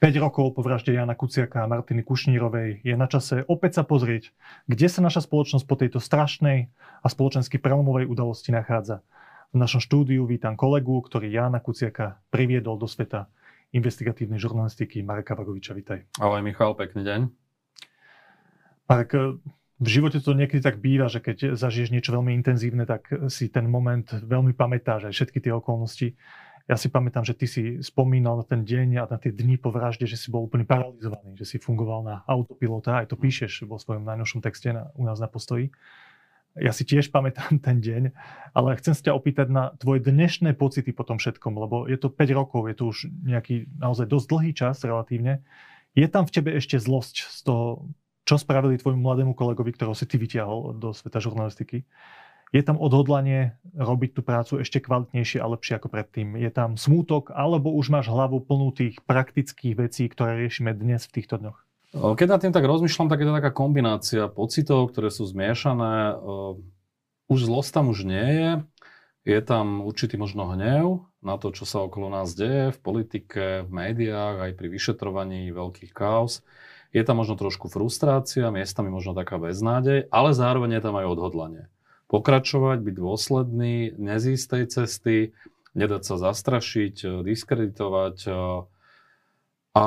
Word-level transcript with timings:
5 0.00 0.16
rokov 0.16 0.56
po 0.56 0.64
vražde 0.64 0.96
Jana 0.96 1.12
Kuciaka 1.12 1.60
a 1.60 1.68
Martiny 1.68 2.00
Kušnírovej 2.00 2.80
je 2.80 2.94
na 2.96 3.04
čase 3.04 3.44
opäť 3.44 3.76
sa 3.76 3.82
pozrieť, 3.84 4.32
kde 4.64 4.88
sa 4.88 5.04
naša 5.04 5.28
spoločnosť 5.28 5.68
po 5.68 5.76
tejto 5.76 6.00
strašnej 6.00 6.72
a 7.04 7.06
spoločensky 7.12 7.60
prelomovej 7.60 8.08
udalosti 8.08 8.48
nachádza. 8.48 9.04
V 9.52 9.60
našom 9.60 9.84
štúdiu 9.84 10.24
vítam 10.24 10.56
kolegu, 10.56 11.04
ktorý 11.04 11.28
Jana 11.28 11.60
Kuciaka 11.60 12.16
priviedol 12.32 12.80
do 12.80 12.88
sveta 12.88 13.28
investigatívnej 13.76 14.40
žurnalistiky 14.40 15.04
Mareka 15.04 15.36
Vagoviča. 15.36 15.76
Vítaj. 15.76 16.08
Ahoj 16.16 16.40
Michal, 16.40 16.72
pekný 16.80 17.04
deň. 17.04 17.20
Marek, 18.88 19.36
v 19.80 19.88
živote 19.88 20.24
to 20.24 20.32
niekedy 20.32 20.64
tak 20.64 20.80
býva, 20.80 21.12
že 21.12 21.20
keď 21.20 21.60
zažiješ 21.60 21.92
niečo 21.92 22.16
veľmi 22.16 22.32
intenzívne, 22.40 22.88
tak 22.88 23.04
si 23.28 23.52
ten 23.52 23.68
moment 23.68 24.08
veľmi 24.08 24.56
pamätáš, 24.56 25.12
aj 25.12 25.14
všetky 25.16 25.44
tie 25.44 25.52
okolnosti. 25.52 26.16
Ja 26.70 26.78
si 26.78 26.86
pamätám, 26.86 27.26
že 27.26 27.34
ty 27.34 27.50
si 27.50 27.82
spomínal 27.82 28.38
na 28.38 28.46
ten 28.46 28.62
deň 28.62 29.02
a 29.02 29.04
na 29.10 29.18
tie 29.18 29.34
dni 29.34 29.58
po 29.58 29.74
vražde, 29.74 30.06
že 30.06 30.14
si 30.14 30.30
bol 30.30 30.46
úplne 30.46 30.62
paralizovaný, 30.62 31.34
že 31.34 31.42
si 31.42 31.56
fungoval 31.58 32.06
na 32.06 32.22
autopilota, 32.30 33.02
aj 33.02 33.10
to 33.10 33.18
píšeš 33.18 33.66
vo 33.66 33.74
svojom 33.74 34.06
najnovšom 34.06 34.38
texte 34.38 34.70
na, 34.70 34.86
u 34.94 35.02
nás 35.02 35.18
na 35.18 35.26
postoji. 35.26 35.74
Ja 36.54 36.70
si 36.70 36.86
tiež 36.86 37.10
pamätám 37.10 37.58
ten 37.58 37.82
deň, 37.82 38.14
ale 38.54 38.78
chcem 38.78 38.94
sa 38.94 39.10
ťa 39.10 39.18
opýtať 39.18 39.50
na 39.50 39.74
tvoje 39.82 39.98
dnešné 40.06 40.54
pocity 40.54 40.94
po 40.94 41.02
tom 41.02 41.18
všetkom, 41.18 41.58
lebo 41.58 41.90
je 41.90 41.98
to 41.98 42.06
5 42.06 42.38
rokov, 42.38 42.70
je 42.70 42.76
to 42.78 42.84
už 42.86 42.98
nejaký 43.26 43.66
naozaj 43.74 44.06
dosť 44.06 44.26
dlhý 44.30 44.50
čas 44.54 44.78
relatívne. 44.86 45.42
Je 45.98 46.06
tam 46.06 46.22
v 46.22 46.38
tebe 46.38 46.54
ešte 46.54 46.78
zlosť 46.78 47.34
z 47.34 47.50
toho, 47.50 47.90
čo 48.30 48.38
spravili 48.38 48.78
tvojmu 48.78 49.02
mladému 49.02 49.34
kolegovi, 49.34 49.74
ktorého 49.74 49.98
si 49.98 50.06
ty 50.06 50.22
vyťahol 50.22 50.78
do 50.78 50.94
sveta 50.94 51.18
žurnalistiky? 51.18 51.82
Je 52.50 52.62
tam 52.66 52.82
odhodlanie 52.82 53.54
robiť 53.78 54.10
tú 54.18 54.20
prácu 54.26 54.58
ešte 54.58 54.82
kvalitnejšie 54.82 55.38
a 55.38 55.46
lepšie 55.46 55.78
ako 55.78 55.86
predtým. 55.86 56.34
Je 56.34 56.50
tam 56.50 56.74
smútok, 56.74 57.30
alebo 57.30 57.70
už 57.78 57.94
máš 57.94 58.10
hlavu 58.10 58.42
plnú 58.42 58.74
tých 58.74 58.98
praktických 59.06 59.78
vecí, 59.78 60.10
ktoré 60.10 60.34
riešime 60.42 60.74
dnes 60.74 61.06
v 61.06 61.14
týchto 61.22 61.38
dňoch? 61.38 61.58
Keď 61.90 62.26
nad 62.26 62.42
tým 62.42 62.54
tak 62.54 62.66
rozmýšľam, 62.66 63.10
tak 63.10 63.22
je 63.22 63.26
to 63.26 63.38
taká 63.38 63.50
kombinácia 63.54 64.26
pocitov, 64.30 64.90
ktoré 64.94 65.10
sú 65.10 65.26
zmiešané. 65.26 66.18
Už 67.30 67.38
zlosť 67.46 67.70
tam 67.70 67.94
už 67.94 68.06
nie 68.06 68.28
je. 68.34 68.50
Je 69.26 69.38
tam 69.42 69.86
určitý 69.86 70.18
možno 70.18 70.50
hnev 70.50 71.06
na 71.22 71.36
to, 71.38 71.54
čo 71.54 71.68
sa 71.68 71.84
okolo 71.86 72.10
nás 72.10 72.34
deje 72.34 72.74
v 72.74 72.78
politike, 72.82 73.42
v 73.66 73.70
médiách, 73.70 74.50
aj 74.50 74.52
pri 74.58 74.66
vyšetrovaní 74.70 75.50
veľkých 75.54 75.92
kaos. 75.94 76.42
Je 76.90 77.02
tam 77.06 77.22
možno 77.22 77.38
trošku 77.38 77.70
frustrácia, 77.70 78.50
miestami 78.50 78.90
možno 78.90 79.14
taká 79.14 79.38
beznádej, 79.38 80.10
ale 80.10 80.30
zároveň 80.34 80.78
je 80.78 80.82
tam 80.82 80.98
aj 80.98 81.06
odhodlanie 81.06 81.70
pokračovať, 82.10 82.82
byť 82.82 82.94
dôsledný, 82.98 83.94
nezísť 83.94 84.46
tej 84.50 84.64
cesty, 84.66 85.16
nedať 85.78 86.02
sa 86.02 86.14
zastrašiť, 86.18 86.94
eh, 87.06 87.10
diskreditovať 87.22 88.16
eh, 88.26 88.34
a 89.78 89.86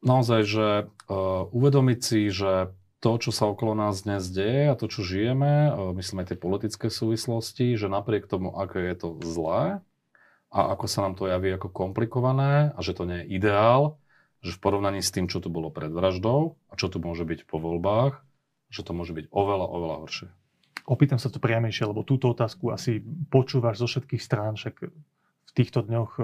naozaj, 0.00 0.40
že 0.48 0.68
eh, 0.84 1.42
uvedomiť 1.52 2.00
si, 2.00 2.20
že 2.32 2.72
to, 3.00 3.16
čo 3.16 3.32
sa 3.32 3.48
okolo 3.48 3.72
nás 3.72 4.04
dnes 4.04 4.28
deje 4.28 4.68
a 4.68 4.76
to, 4.76 4.84
čo 4.84 5.00
žijeme, 5.00 5.72
myslím 5.96 6.20
aj 6.20 6.26
tie 6.28 6.36
politické 6.36 6.86
súvislosti, 6.92 7.72
že 7.72 7.88
napriek 7.88 8.28
tomu, 8.28 8.52
aké 8.52 8.92
je 8.92 8.96
to 9.00 9.08
zlé 9.24 9.80
a 10.52 10.60
ako 10.76 10.84
sa 10.84 11.08
nám 11.08 11.16
to 11.16 11.24
javí 11.24 11.48
ako 11.48 11.72
komplikované 11.72 12.76
a 12.76 12.78
že 12.84 12.92
to 12.92 13.08
nie 13.08 13.24
je 13.24 13.40
ideál, 13.40 13.96
že 14.44 14.52
v 14.52 14.60
porovnaní 14.60 15.00
s 15.00 15.16
tým, 15.16 15.32
čo 15.32 15.40
tu 15.40 15.48
bolo 15.48 15.72
pred 15.72 15.88
vraždou 15.88 16.60
a 16.68 16.76
čo 16.76 16.92
tu 16.92 17.00
môže 17.00 17.24
byť 17.24 17.48
po 17.48 17.56
voľbách, 17.56 18.20
že 18.68 18.84
to 18.84 18.92
môže 18.92 19.16
byť 19.16 19.32
oveľa, 19.32 19.66
oveľa 19.72 19.96
horšie. 20.04 20.28
Opýtam 20.90 21.22
sa 21.22 21.30
to 21.30 21.38
priamejšie, 21.38 21.86
lebo 21.86 22.02
túto 22.02 22.34
otázku 22.34 22.74
asi 22.74 22.98
počúvaš 23.30 23.78
zo 23.78 23.86
všetkých 23.86 24.18
strán, 24.18 24.58
však 24.58 24.90
v 24.90 25.52
týchto 25.54 25.86
dňoch 25.86 26.18
e, 26.18 26.22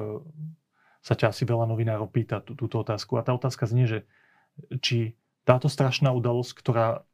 sa 1.06 1.15
ťa 1.15 1.31
asi 1.31 1.47
veľa 1.47 1.71
novinárov 1.71 2.10
pýta 2.10 2.43
tú, 2.43 2.59
túto 2.59 2.82
otázku. 2.82 3.15
A 3.15 3.22
tá 3.22 3.31
otázka 3.31 3.71
znie, 3.71 3.87
že 3.87 3.99
či 4.82 5.15
táto 5.47 5.71
strašná 5.71 6.10
udalosť, 6.10 6.50
ktorá 6.59 7.06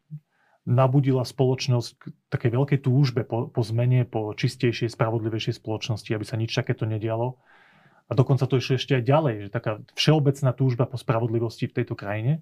nabudila 0.64 1.26
spoločnosť 1.26 1.90
k 1.98 2.02
takej 2.32 2.50
veľkej 2.56 2.78
túžbe 2.80 3.20
po, 3.26 3.50
po 3.52 3.62
zmene, 3.66 4.08
po 4.08 4.32
čistejšej, 4.32 4.94
spravodlivejšej 4.94 5.58
spoločnosti, 5.58 6.08
aby 6.08 6.24
sa 6.24 6.40
nič 6.40 6.56
takéto 6.56 6.88
nedialo. 6.88 7.36
A 8.08 8.16
dokonca 8.16 8.48
to 8.48 8.56
išlo 8.56 8.78
ešte 8.78 8.96
aj 8.96 9.04
ďalej, 9.04 9.34
že 9.44 9.48
taká 9.52 9.82
všeobecná 9.98 10.50
túžba 10.54 10.84
po 10.86 10.96
spravodlivosti 10.96 11.66
v 11.66 11.76
tejto 11.82 11.98
krajine, 11.98 12.40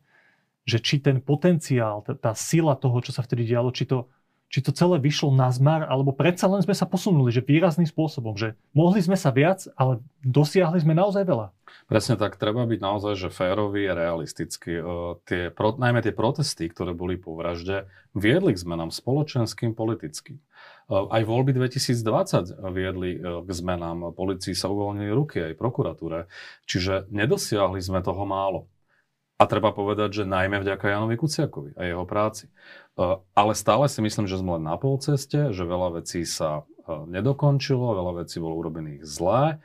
že 0.69 0.79
či 0.79 1.01
ten 1.01 1.19
potenciál, 1.25 2.05
tá, 2.05 2.13
tá 2.13 2.33
sila 2.37 2.77
toho, 2.77 3.01
čo 3.01 3.11
sa 3.17 3.25
vtedy 3.25 3.49
dialo, 3.49 3.73
či 3.73 3.89
to 3.89 4.07
či 4.51 4.67
to 4.67 4.75
celé 4.75 4.99
vyšlo 4.99 5.31
na 5.31 5.47
zmar, 5.55 5.87
alebo 5.87 6.11
predsa 6.11 6.51
len 6.51 6.59
sme 6.59 6.75
sa 6.75 6.83
posunuli, 6.83 7.31
že 7.31 7.47
výrazným 7.47 7.87
spôsobom, 7.87 8.35
že 8.35 8.59
mohli 8.75 8.99
sme 8.99 9.15
sa 9.15 9.31
viac, 9.31 9.71
ale 9.79 10.03
dosiahli 10.27 10.83
sme 10.83 10.91
naozaj 10.99 11.23
veľa. 11.23 11.55
Presne 11.87 12.19
tak, 12.19 12.35
treba 12.35 12.67
byť 12.67 12.81
naozaj, 12.83 13.15
že 13.15 13.29
férový 13.31 13.87
a 13.87 13.95
realistický. 13.95 14.83
Tie, 15.23 15.55
najmä 15.55 16.03
tie 16.03 16.11
protesty, 16.11 16.67
ktoré 16.67 16.99
boli 16.99 17.15
po 17.15 17.39
vražde, 17.39 17.87
viedli 18.11 18.51
k 18.51 18.63
zmenám 18.63 18.91
spoločenským, 18.91 19.79
politickým. 19.79 20.43
Aj 20.91 21.23
voľby 21.23 21.55
2020 21.55 22.59
viedli 22.75 23.23
k 23.23 23.51
zmenám. 23.55 24.19
Policii 24.19 24.59
sa 24.59 24.67
uvoľnili 24.67 25.15
ruky, 25.15 25.39
aj 25.47 25.55
prokuratúre. 25.55 26.27
Čiže 26.67 27.07
nedosiahli 27.15 27.79
sme 27.79 28.03
toho 28.03 28.27
málo. 28.27 28.67
A 29.41 29.49
treba 29.49 29.73
povedať, 29.73 30.21
že 30.21 30.29
najmä 30.29 30.61
vďaka 30.61 30.85
Janovi 30.85 31.17
Kuciakovi 31.17 31.73
a 31.73 31.89
jeho 31.89 32.05
práci. 32.05 32.53
E, 33.01 33.17
ale 33.33 33.53
stále 33.57 33.89
si 33.89 34.05
myslím, 34.05 34.29
že 34.29 34.37
sme 34.37 34.61
len 34.61 34.69
na 34.69 34.77
polceste, 34.77 35.57
že 35.57 35.65
veľa 35.65 36.05
vecí 36.05 36.29
sa 36.29 36.69
e, 36.85 36.93
nedokončilo, 37.09 37.97
veľa 37.97 38.13
vecí 38.25 38.37
bolo 38.37 38.61
urobených 38.61 39.09
zlé 39.09 39.57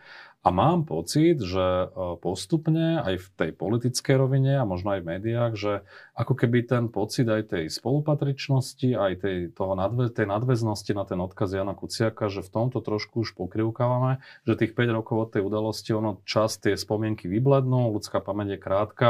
a 0.45 0.47
mám 0.53 0.87
pocit, 0.87 1.43
že 1.43 1.59
e, 1.59 1.87
postupne 2.23 3.03
aj 3.03 3.19
v 3.19 3.27
tej 3.35 3.51
politickej 3.51 4.15
rovine 4.15 4.55
a 4.55 4.63
možno 4.63 4.95
aj 4.95 5.03
v 5.03 5.09
médiách, 5.19 5.53
že 5.59 5.73
ako 6.15 6.31
keby 6.31 6.63
ten 6.63 6.87
pocit 6.87 7.27
aj 7.27 7.51
tej 7.51 7.67
spolupatričnosti, 7.67 8.87
aj 8.95 9.13
tej, 9.19 9.37
toho 9.51 9.75
nadve, 9.75 10.07
tej 10.07 10.31
nadväznosti 10.31 10.95
na 10.95 11.03
ten 11.03 11.19
odkaz 11.19 11.51
Jana 11.51 11.75
Kuciaka, 11.75 12.31
že 12.31 12.39
v 12.39 12.49
tomto 12.55 12.79
trošku 12.79 13.27
už 13.27 13.35
pokrivkávame, 13.35 14.23
že 14.47 14.55
tých 14.55 14.71
5 14.79 14.95
rokov 14.95 15.15
od 15.19 15.29
tej 15.35 15.43
udalosti, 15.43 15.91
ono 15.91 16.23
čas 16.23 16.55
tie 16.55 16.79
spomienky 16.79 17.27
vyblednú, 17.27 17.91
ľudská 17.91 18.23
pamäť 18.23 18.55
je 18.55 18.59
krátka 18.63 19.07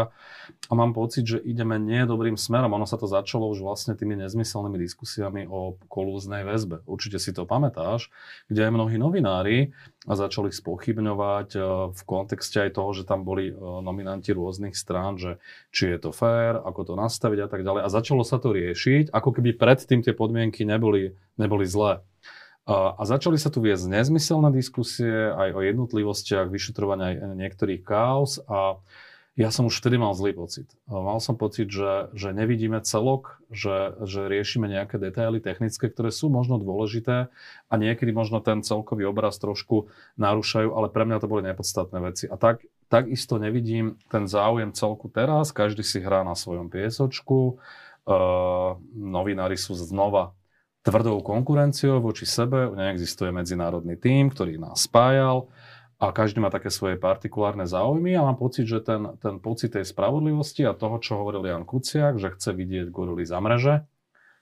a 0.65 0.73
mám 0.73 0.97
pocit, 0.97 1.29
že 1.29 1.37
ideme 1.45 1.77
nie 1.77 2.01
dobrým 2.09 2.41
smerom. 2.41 2.73
Ono 2.73 2.89
sa 2.89 2.97
to 2.97 3.05
začalo 3.05 3.53
už 3.53 3.61
vlastne 3.61 3.93
tými 3.93 4.17
nezmyselnými 4.25 4.81
diskusiami 4.81 5.45
o 5.45 5.77
kolúznej 5.85 6.41
väzbe. 6.41 6.81
Určite 6.89 7.21
si 7.21 7.29
to 7.37 7.45
pamätáš, 7.45 8.09
kde 8.49 8.65
aj 8.65 8.71
mnohí 8.73 8.97
novinári 8.97 9.77
a 10.05 10.13
začali 10.13 10.53
spochybňovať 10.53 11.49
e, 11.57 11.59
v 11.93 12.01
kontexte 12.05 12.61
aj 12.61 12.77
toho, 12.77 12.93
že 12.93 13.09
tam 13.09 13.25
boli 13.25 13.49
e, 13.49 13.53
nominanti 13.57 14.33
rôznych 14.33 14.77
strán, 14.77 15.17
že 15.17 15.41
či 15.73 15.93
je 15.93 15.97
to 15.97 16.13
fér, 16.13 16.61
ako 16.61 16.81
to 16.85 16.93
nastaviť 16.95 17.39
a 17.45 17.47
tak 17.51 17.61
ďalej. 17.61 17.81
A 17.85 17.93
začalo 17.93 18.23
sa 18.23 18.41
to 18.41 18.55
riešiť, 18.55 19.11
ako 19.11 19.29
keby 19.39 19.55
predtým 19.55 20.01
tie 20.01 20.15
podmienky 20.15 20.63
neboli, 20.63 21.13
neboli 21.37 21.67
zlé. 21.67 22.01
A 22.65 22.97
začali 23.05 23.37
sa 23.37 23.53
tu 23.53 23.61
viesť 23.61 23.85
nezmyselné 23.85 24.49
diskusie 24.49 25.29
aj 25.29 25.53
o 25.53 25.61
jednotlivostiach 25.61 26.49
vyšetrovania 26.49 27.37
niektorých 27.37 27.85
kaos 27.85 28.41
a 28.49 28.81
ja 29.35 29.51
som 29.51 29.67
už 29.67 29.83
vtedy 29.83 29.99
mal 29.99 30.15
zlý 30.15 30.31
pocit. 30.31 30.65
Mal 30.87 31.19
som 31.19 31.35
pocit, 31.35 31.67
že, 31.67 32.07
že 32.15 32.31
nevidíme 32.31 32.79
celok, 32.79 33.43
že, 33.51 33.99
že 34.07 34.31
riešime 34.31 34.71
nejaké 34.71 34.95
detaily 34.95 35.43
technické, 35.43 35.91
ktoré 35.91 36.07
sú 36.07 36.31
možno 36.31 36.55
dôležité 36.55 37.27
a 37.67 37.73
niekedy 37.75 38.15
možno 38.15 38.39
ten 38.39 38.63
celkový 38.63 39.03
obraz 39.03 39.35
trošku 39.35 39.91
narúšajú, 40.15 40.71
ale 40.71 40.87
pre 40.87 41.03
mňa 41.03 41.19
to 41.19 41.27
boli 41.27 41.43
nepodstatné 41.51 41.99
veci. 41.99 42.25
A 42.31 42.39
tak, 42.39 42.63
takisto 42.95 43.35
nevidím 43.35 43.99
ten 44.07 44.23
záujem 44.23 44.71
celku 44.71 45.11
teraz, 45.11 45.51
každý 45.51 45.83
si 45.83 45.99
hrá 45.99 46.23
na 46.23 46.31
svojom 46.31 46.71
piesočku, 46.71 47.59
uh, 48.07 48.79
novinári 48.95 49.59
sú 49.59 49.75
znova 49.75 50.31
tvrdou 50.79 51.19
konkurenciou 51.19 51.99
voči 51.99 52.23
sebe, 52.23 52.71
neexistuje 52.71 53.35
medzinárodný 53.35 53.99
tím, 53.99 54.31
ktorý 54.31 54.55
nás 54.55 54.87
spájal, 54.87 55.51
a 55.95 56.11
každý 56.11 56.43
má 56.43 56.51
také 56.51 56.67
svoje 56.67 56.99
partikulárne 56.99 57.63
záujmy. 57.63 58.19
A 58.19 58.27
mám 58.27 58.35
pocit, 58.35 58.67
že 58.67 58.83
ten, 58.83 59.15
ten 59.23 59.39
pocit 59.39 59.71
tej 59.71 59.87
spravodlivosti 59.87 60.67
a 60.67 60.75
toho, 60.75 60.99
čo 60.99 61.15
hovoril 61.15 61.47
Jan 61.47 61.63
Kuciak, 61.63 62.19
že 62.19 62.35
chce 62.35 62.51
vidieť 62.51 62.91
gorily 62.91 63.23
za 63.23 63.39
mreže, 63.39 63.87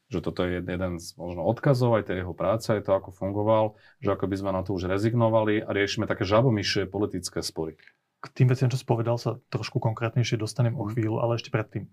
že 0.10 0.20
toto 0.20 0.46
je 0.46 0.62
jeden 0.62 0.98
z 0.98 1.08
možno 1.14 1.46
odkazov 1.46 2.02
aj 2.02 2.10
tej 2.10 2.26
jeho 2.26 2.34
práce, 2.34 2.74
aj 2.74 2.90
to, 2.90 2.92
ako 2.98 3.14
fungoval, 3.14 3.78
že 4.02 4.18
ako 4.18 4.26
by 4.30 4.36
sme 4.36 4.52
na 4.52 4.62
to 4.66 4.74
už 4.74 4.90
rezignovali 4.90 5.62
a 5.62 5.70
riešime 5.70 6.10
také 6.10 6.26
žabomyšie 6.26 6.90
politické 6.90 7.46
spory. 7.46 7.78
K 8.24 8.32
tým 8.32 8.48
veciam, 8.48 8.72
čo 8.72 8.80
si 8.80 8.88
povedal, 8.88 9.20
sa 9.20 9.36
trošku 9.52 9.84
konkrétnejšie 9.84 10.40
dostanem 10.40 10.80
o 10.80 10.88
mhm. 10.88 10.90
chvíľu, 10.96 11.16
ale 11.20 11.36
ešte 11.36 11.52
predtým. 11.52 11.92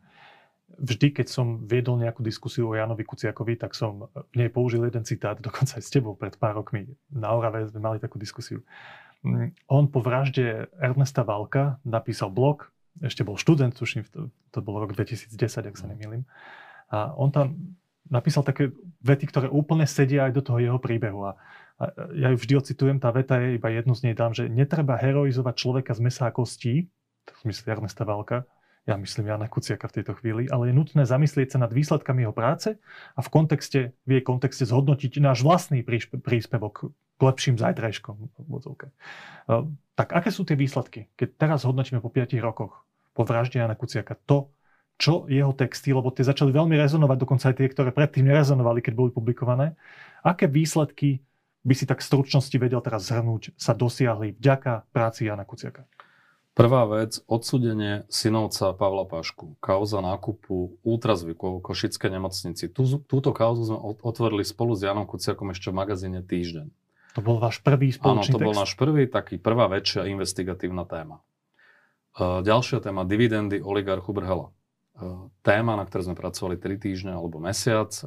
vždy, 0.70 1.10
keď 1.10 1.26
som 1.26 1.66
viedol 1.66 1.98
nejakú 1.98 2.22
diskusiu 2.22 2.70
o 2.70 2.78
Janovi 2.78 3.02
Kuciakovi, 3.02 3.58
tak 3.58 3.74
som 3.74 4.06
v 4.14 4.34
nej 4.38 4.48
použil 4.54 4.86
jeden 4.86 5.02
citát, 5.02 5.34
dokonca 5.42 5.76
aj 5.76 5.82
s 5.82 5.90
tebou 5.90 6.14
pred 6.14 6.38
pár 6.38 6.62
rokmi. 6.62 6.86
Na 7.10 7.34
Orave 7.34 7.66
sme 7.66 7.82
mali 7.82 7.98
takú 7.98 8.16
diskusiu. 8.22 8.62
Mm, 9.26 9.52
on 9.66 9.90
po 9.90 9.98
vražde 9.98 10.70
Ernesta 10.78 11.26
Valka 11.26 11.82
napísal 11.82 12.30
blog, 12.30 12.70
ešte 13.02 13.26
bol 13.26 13.38
študent, 13.38 13.74
tuším, 13.74 14.06
to, 14.50 14.58
bol 14.60 14.78
rok 14.82 14.92
2010, 14.94 15.34
ak 15.42 15.76
sa 15.76 15.86
nemýlim. 15.88 16.26
A 16.90 17.14
on 17.14 17.30
tam 17.30 17.76
napísal 18.10 18.42
také 18.42 18.74
vety, 19.06 19.30
ktoré 19.30 19.46
úplne 19.46 19.86
sedia 19.86 20.26
aj 20.26 20.32
do 20.34 20.42
toho 20.42 20.58
jeho 20.58 20.78
príbehu. 20.82 21.30
A 21.30 21.38
ja 22.12 22.28
ju 22.30 22.36
vždy 22.36 22.54
ocitujem, 22.60 23.00
tá 23.00 23.08
veta 23.08 23.40
je, 23.40 23.56
iba 23.56 23.72
jednu 23.72 23.96
z 23.96 24.10
nej 24.10 24.14
dám, 24.14 24.36
že 24.36 24.52
netreba 24.52 25.00
heroizovať 25.00 25.54
človeka 25.56 25.92
z 25.96 26.00
mesa 26.04 26.28
a 26.28 26.34
kostí, 26.34 26.92
v 27.24 27.38
zmysle 27.48 27.72
Ernesta 27.72 28.04
Valka, 28.04 28.44
ja 28.88 28.96
myslím 28.96 29.28
Jana 29.28 29.46
Kuciaka 29.46 29.86
v 29.92 30.00
tejto 30.00 30.16
chvíli, 30.18 30.48
ale 30.48 30.72
je 30.72 30.74
nutné 30.74 31.04
zamyslieť 31.04 31.54
sa 31.54 31.58
nad 31.60 31.70
výsledkami 31.70 32.24
jeho 32.24 32.34
práce 32.34 32.80
a 33.12 33.20
v 33.20 33.28
kontexte, 33.28 33.92
v 34.08 34.10
jej 34.18 34.24
kontexte 34.24 34.64
zhodnotiť 34.64 35.20
náš 35.20 35.44
vlastný 35.44 35.84
príspevok 36.24 36.88
k 36.90 37.20
lepším 37.20 37.60
zajtrajškom. 37.60 38.16
Tak 39.94 40.08
aké 40.16 40.32
sú 40.32 40.48
tie 40.48 40.56
výsledky, 40.56 41.12
keď 41.12 41.28
teraz 41.36 41.68
hodnotíme 41.68 42.00
po 42.00 42.08
5 42.08 42.34
rokoch 42.40 42.82
po 43.12 43.22
vražde 43.28 43.60
Jana 43.60 43.76
Kuciaka 43.76 44.16
to, 44.24 44.48
čo 44.96 45.28
jeho 45.28 45.52
texty, 45.52 45.92
lebo 45.92 46.12
tie 46.12 46.24
začali 46.24 46.52
veľmi 46.52 46.76
rezonovať, 46.76 47.16
dokonca 47.20 47.52
aj 47.52 47.56
tie, 47.56 47.68
ktoré 47.72 47.88
predtým 47.92 48.28
nerezonovali, 48.32 48.80
keď 48.84 48.92
boli 48.96 49.10
publikované. 49.12 49.76
Aké 50.24 50.48
výsledky 50.48 51.20
by 51.64 51.74
si 51.76 51.84
tak 51.84 52.00
v 52.00 52.08
stručnosti 52.08 52.56
vedel 52.56 52.80
teraz 52.80 53.08
zhrnúť, 53.08 53.52
sa 53.60 53.76
dosiahli 53.76 54.36
vďaka 54.36 54.88
práci 54.92 55.28
Jana 55.28 55.44
Kuciaka? 55.44 55.84
Prvá 56.50 56.82
vec, 56.84 57.22
odsudenie 57.30 58.04
synovca 58.10 58.74
Pavla 58.74 59.06
Pašku. 59.06 59.56
Kauza 59.62 60.02
nákupu 60.02 60.76
ultrazvykov 60.82 61.62
v 61.62 61.64
Košickej 61.64 62.10
nemocnici. 62.10 62.66
Tú, 62.68 63.00
túto 63.06 63.30
kauzu 63.30 63.70
sme 63.70 63.78
otvorili 64.02 64.42
spolu 64.42 64.74
s 64.74 64.82
Janom 64.82 65.06
Kuciakom 65.06 65.54
ešte 65.54 65.70
v 65.70 65.78
magazíne 65.78 66.20
Týždeň. 66.20 66.68
To 67.16 67.20
bol 67.22 67.38
váš 67.42 67.62
prvý 67.62 67.94
spoločný 67.94 68.34
Áno, 68.34 68.34
to 68.34 68.38
text? 68.38 68.48
bol 68.50 68.54
náš 68.54 68.72
prvý, 68.74 69.02
taký 69.06 69.38
prvá 69.38 69.66
väčšia 69.70 70.10
investigatívna 70.10 70.86
téma. 70.86 71.22
E, 72.18 72.44
ďalšia 72.44 72.82
téma, 72.82 73.06
dividendy 73.06 73.62
oligarchu 73.62 74.10
Brhela. 74.10 74.50
E, 74.50 74.52
téma, 75.42 75.74
na 75.78 75.86
ktorej 75.86 76.10
sme 76.10 76.16
pracovali 76.18 76.58
3 76.58 76.82
týždne 76.82 77.12
alebo 77.14 77.42
mesiac. 77.42 77.90
E, 77.94 78.04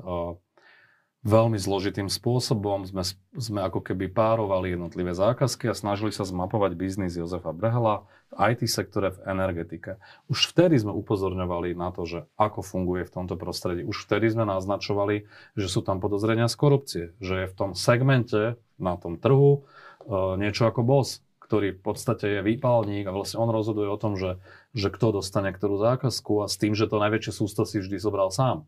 veľmi 1.24 1.56
zložitým 1.56 2.12
spôsobom. 2.12 2.84
Sme, 2.84 3.04
sme 3.40 3.60
ako 3.64 3.80
keby 3.80 4.12
párovali 4.12 4.76
jednotlivé 4.76 5.16
zákazky 5.16 5.72
a 5.72 5.76
snažili 5.76 6.12
sa 6.12 6.28
zmapovať 6.28 6.76
biznis 6.76 7.16
Jozefa 7.16 7.56
Brehela 7.56 8.04
v 8.36 8.52
IT 8.52 8.68
sektore, 8.68 9.16
v 9.16 9.24
energetike. 9.32 9.96
Už 10.28 10.52
vtedy 10.52 10.76
sme 10.76 10.92
upozorňovali 10.92 11.80
na 11.80 11.96
to, 11.96 12.04
že 12.04 12.20
ako 12.36 12.60
funguje 12.60 13.08
v 13.08 13.14
tomto 13.16 13.40
prostredí. 13.40 13.88
Už 13.88 14.04
vtedy 14.04 14.36
sme 14.36 14.44
naznačovali, 14.44 15.24
že 15.56 15.68
sú 15.72 15.80
tam 15.80 16.04
podozrenia 16.04 16.52
z 16.52 16.56
korupcie, 16.60 17.06
že 17.24 17.48
je 17.48 17.52
v 17.52 17.56
tom 17.56 17.72
segmente, 17.72 18.60
na 18.76 19.00
tom 19.00 19.16
trhu, 19.16 19.64
e, 20.04 20.36
niečo 20.36 20.68
ako 20.68 20.84
boss, 20.84 21.24
ktorý 21.40 21.78
v 21.78 21.82
podstate 21.86 22.40
je 22.40 22.42
výpalník 22.42 23.08
a 23.08 23.16
vlastne 23.16 23.40
on 23.40 23.54
rozhoduje 23.54 23.88
o 23.88 24.02
tom, 24.02 24.20
že, 24.20 24.42
že 24.76 24.92
kto 24.92 25.24
dostane 25.24 25.54
ktorú 25.56 25.80
zákazku 25.80 26.44
a 26.44 26.52
s 26.52 26.60
tým, 26.60 26.76
že 26.76 26.90
to 26.90 27.00
najväčšie 27.00 27.32
sústo 27.32 27.64
si 27.64 27.80
vždy 27.80 27.96
zobral 28.02 28.28
sám. 28.34 28.68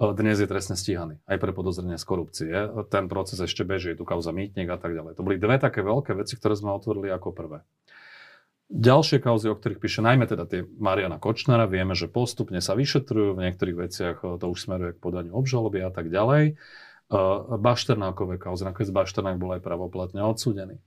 Dnes 0.00 0.40
je 0.40 0.48
trestne 0.48 0.80
stíhaný, 0.80 1.20
aj 1.28 1.36
pre 1.36 1.52
podozrenie 1.52 2.00
z 2.00 2.08
korupcie. 2.08 2.48
Ten 2.88 3.04
proces 3.04 3.36
ešte 3.36 3.68
beží, 3.68 3.92
je 3.92 4.00
tu 4.00 4.08
kauza 4.08 4.32
mýtnik 4.32 4.64
a 4.72 4.80
tak 4.80 4.96
ďalej. 4.96 5.12
To 5.12 5.20
boli 5.20 5.36
dve 5.36 5.60
také 5.60 5.84
veľké 5.84 6.16
veci, 6.16 6.40
ktoré 6.40 6.56
sme 6.56 6.72
otvorili 6.72 7.12
ako 7.12 7.36
prvé. 7.36 7.60
Ďalšie 8.72 9.20
kauzy, 9.20 9.52
o 9.52 9.58
ktorých 9.60 9.76
píše 9.76 10.00
najmä 10.00 10.24
teda 10.24 10.48
tie 10.48 10.64
Mariana 10.80 11.20
Kočnera, 11.20 11.68
vieme, 11.68 11.92
že 11.92 12.08
postupne 12.08 12.64
sa 12.64 12.72
vyšetrujú, 12.80 13.36
v 13.36 13.44
niektorých 13.44 13.76
veciach 13.76 14.16
to 14.40 14.46
už 14.48 14.56
smeruje 14.56 14.96
k 14.96 15.02
podaniu 15.04 15.36
obžaloby 15.36 15.84
a 15.84 15.92
tak 15.92 16.08
ďalej. 16.08 16.56
Bašternákové 17.60 18.40
kauzy, 18.40 18.64
nakoniec 18.64 18.88
Bašternák 18.94 19.36
bol 19.36 19.52
aj 19.52 19.60
pravoplatne 19.60 20.24
odsúdený. 20.24 20.80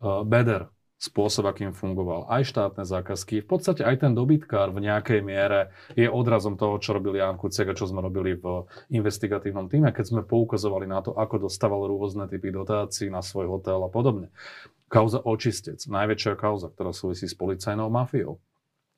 Beder, 0.00 0.72
spôsob, 0.96 1.44
akým 1.44 1.76
fungoval 1.76 2.24
aj 2.32 2.48
štátne 2.48 2.88
zákazky. 2.88 3.44
V 3.44 3.48
podstate 3.48 3.84
aj 3.84 4.00
ten 4.00 4.16
dobytkár 4.16 4.72
v 4.72 4.88
nejakej 4.88 5.20
miere 5.20 5.68
je 5.92 6.08
odrazom 6.08 6.56
toho, 6.56 6.80
čo 6.80 6.96
robil 6.96 7.20
Jan 7.20 7.36
Kuciak 7.36 7.68
a 7.68 7.76
čo 7.76 7.84
sme 7.84 8.00
robili 8.00 8.32
v 8.32 8.64
investigatívnom 8.88 9.68
týme, 9.68 9.92
keď 9.92 10.04
sme 10.08 10.22
poukazovali 10.24 10.88
na 10.88 11.04
to, 11.04 11.12
ako 11.12 11.48
dostával 11.52 11.84
rôzne 11.84 12.24
typy 12.32 12.48
dotácií 12.48 13.12
na 13.12 13.20
svoj 13.20 13.60
hotel 13.60 13.84
a 13.84 13.92
podobne. 13.92 14.32
Kauza 14.88 15.20
očistec, 15.20 15.82
najväčšia 15.84 16.38
kauza, 16.38 16.72
ktorá 16.72 16.96
súvisí 16.96 17.28
s 17.28 17.36
policajnou 17.36 17.92
mafiou. 17.92 18.40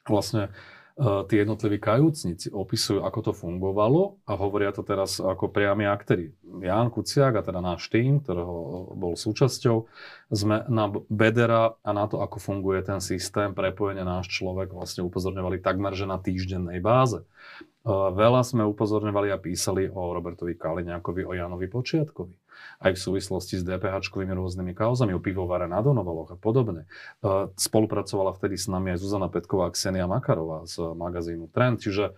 Vlastne 0.06 0.54
tí 0.98 1.38
jednotliví 1.38 1.78
kajúcnici 1.78 2.50
opisujú, 2.50 3.06
ako 3.06 3.30
to 3.30 3.32
fungovalo 3.32 4.18
a 4.26 4.34
hovoria 4.34 4.74
to 4.74 4.82
teraz 4.82 5.22
ako 5.22 5.46
priami 5.46 5.86
aktéri. 5.86 6.34
Jan 6.42 6.90
Kuciak 6.90 7.38
a 7.38 7.46
teda 7.46 7.62
náš 7.62 7.86
tým, 7.86 8.18
ktorého 8.18 8.90
bol 8.98 9.14
súčasťou, 9.14 9.86
sme 10.34 10.66
na 10.66 10.90
Bedera 11.06 11.78
a 11.86 11.90
na 11.94 12.10
to, 12.10 12.18
ako 12.18 12.42
funguje 12.42 12.82
ten 12.82 12.98
systém 12.98 13.54
prepojenia 13.54 14.02
náš 14.02 14.26
človek 14.34 14.74
vlastne 14.74 15.06
upozorňovali 15.06 15.62
takmer, 15.62 15.94
že 15.94 16.10
na 16.10 16.18
týždennej 16.18 16.82
báze. 16.82 17.22
Eh, 17.22 17.90
veľa 17.94 18.42
sme 18.42 18.66
upozorňovali 18.66 19.30
a 19.30 19.38
písali 19.38 19.86
o 19.86 20.10
Robertovi 20.10 20.58
Kaliňákovi, 20.58 21.22
o 21.22 21.32
Janovi 21.32 21.70
Počiatkovi 21.70 22.47
aj 22.78 22.92
v 22.94 23.00
súvislosti 23.00 23.58
s 23.60 23.66
DPH-čkovými 23.66 24.34
rôznymi 24.34 24.72
kauzami, 24.74 25.14
o 25.14 25.20
pivovare 25.22 25.66
na 25.66 25.82
Donovaloch 25.82 26.34
a 26.34 26.38
podobne. 26.38 26.86
E, 27.20 27.50
spolupracovala 27.54 28.34
vtedy 28.34 28.54
s 28.54 28.70
nami 28.70 28.94
aj 28.94 29.02
Zuzana 29.02 29.30
Petková 29.32 29.68
a 29.68 29.74
Ksenia 29.74 30.06
Makarová 30.06 30.64
z 30.64 30.94
magazínu 30.94 31.50
Trend, 31.50 31.82
čiže 31.82 32.14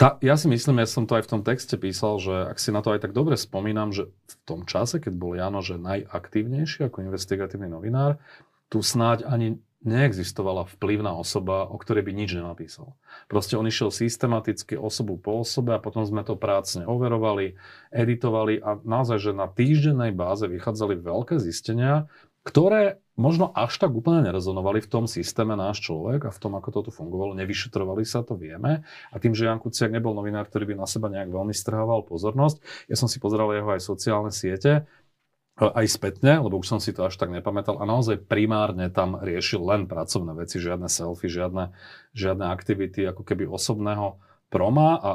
tá, 0.00 0.16
ja 0.24 0.32
si 0.40 0.48
myslím, 0.48 0.80
ja 0.80 0.88
som 0.88 1.04
to 1.04 1.12
aj 1.12 1.28
v 1.28 1.32
tom 1.36 1.42
texte 1.44 1.76
písal, 1.76 2.16
že 2.16 2.32
ak 2.48 2.56
si 2.56 2.72
na 2.72 2.80
to 2.80 2.96
aj 2.96 3.04
tak 3.04 3.12
dobre 3.12 3.36
spomínam, 3.36 3.92
že 3.92 4.08
v 4.08 4.34
tom 4.48 4.64
čase, 4.64 4.96
keď 4.96 5.12
bol 5.12 5.36
Jano 5.36 5.60
že 5.60 5.76
najaktívnejší 5.76 6.88
ako 6.88 7.04
investigatívny 7.04 7.68
novinár, 7.68 8.16
tu 8.72 8.80
snáď 8.80 9.28
ani 9.28 9.60
neexistovala 9.80 10.68
vplyvná 10.76 11.16
osoba, 11.16 11.64
o 11.64 11.80
ktorej 11.80 12.04
by 12.04 12.12
nič 12.12 12.36
nenapísal. 12.36 13.00
Proste 13.32 13.56
on 13.56 13.64
išiel 13.64 13.88
systematicky 13.88 14.76
osobu 14.76 15.16
po 15.16 15.40
osobe 15.40 15.72
a 15.72 15.80
potom 15.80 16.04
sme 16.04 16.20
to 16.20 16.36
prácne 16.36 16.84
overovali, 16.84 17.56
editovali 17.88 18.60
a 18.60 18.76
naozaj, 18.76 19.30
že 19.30 19.32
na 19.32 19.48
týždennej 19.48 20.12
báze 20.12 20.44
vychádzali 20.44 21.00
veľké 21.00 21.40
zistenia, 21.40 22.12
ktoré 22.40 23.00
možno 23.20 23.52
až 23.52 23.76
tak 23.76 23.92
úplne 23.92 24.24
nerezonovali 24.24 24.80
v 24.80 24.88
tom 24.88 25.04
systéme 25.04 25.52
náš 25.52 25.84
človek 25.84 26.24
a 26.24 26.32
v 26.32 26.40
tom, 26.40 26.56
ako 26.56 26.68
to 26.72 26.80
tu 26.88 26.90
fungovalo. 26.96 27.36
Nevyšetrovali 27.36 28.00
sa, 28.08 28.24
to 28.24 28.32
vieme. 28.32 28.80
A 29.12 29.16
tým, 29.20 29.36
že 29.36 29.44
Jan 29.44 29.60
Kuciak 29.60 29.92
nebol 29.92 30.16
novinár, 30.16 30.48
ktorý 30.48 30.72
by 30.72 30.74
na 30.80 30.88
seba 30.88 31.12
nejak 31.12 31.28
veľmi 31.28 31.52
strhával 31.52 32.00
pozornosť, 32.08 32.88
ja 32.88 32.96
som 32.96 33.12
si 33.12 33.20
pozeral 33.20 33.52
jeho 33.52 33.68
aj 33.68 33.84
sociálne 33.84 34.32
siete, 34.32 34.88
aj 35.58 35.86
spätne, 35.92 36.40
lebo 36.40 36.56
už 36.56 36.76
som 36.76 36.80
si 36.80 36.94
to 36.94 37.04
až 37.04 37.20
tak 37.20 37.28
nepamätal 37.28 37.76
a 37.76 37.84
naozaj 37.84 38.24
primárne 38.24 38.88
tam 38.88 39.20
riešil 39.20 39.60
len 39.60 39.84
pracovné 39.84 40.32
veci, 40.32 40.56
žiadne 40.56 40.88
selfie, 40.88 41.28
žiadne, 41.28 41.74
žiadne 42.16 42.48
aktivity 42.48 43.04
ako 43.04 43.26
keby 43.26 43.44
osobného 43.44 44.16
proma 44.48 44.98
a 44.98 45.10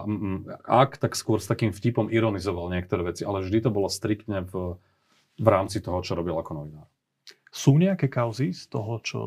ak, 0.63 1.01
tak 1.01 1.17
skôr 1.17 1.41
s 1.41 1.49
takým 1.49 1.73
vtipom 1.73 2.07
ironizoval 2.13 2.71
niektoré 2.71 3.09
veci, 3.09 3.25
ale 3.25 3.41
vždy 3.41 3.67
to 3.67 3.69
bolo 3.73 3.89
striktne 3.89 4.45
v, 4.45 4.77
v 5.35 5.47
rámci 5.49 5.81
toho, 5.81 5.99
čo 6.05 6.13
robil 6.13 6.37
ako 6.37 6.51
novinár. 6.61 6.87
Sú 7.49 7.75
nejaké 7.75 8.07
kauzy 8.07 8.53
z 8.53 8.69
toho, 8.69 9.01
čo 9.01 9.19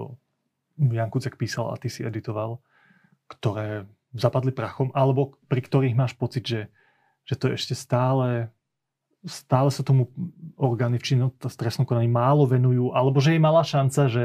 Jan 0.78 1.10
Kucek 1.10 1.34
písal 1.34 1.74
a 1.74 1.80
ty 1.80 1.90
si 1.90 2.06
editoval, 2.06 2.62
ktoré 3.26 3.90
zapadli 4.14 4.54
prachom, 4.54 4.94
alebo 4.96 5.36
pri 5.50 5.60
ktorých 5.60 5.98
máš 5.98 6.16
pocit, 6.16 6.46
že, 6.46 6.72
že 7.28 7.34
to 7.36 7.52
ešte 7.52 7.76
stále 7.76 8.48
stále 9.26 9.72
sa 9.74 9.82
tomu 9.82 10.10
orgány 10.54 11.02
v 11.02 11.06
činnom 11.06 11.30
stresnom 11.42 11.88
konaní 11.88 12.06
málo 12.06 12.46
venujú, 12.46 12.94
alebo 12.94 13.18
že 13.18 13.34
je 13.34 13.40
malá 13.42 13.66
šanca, 13.66 14.06
že 14.06 14.24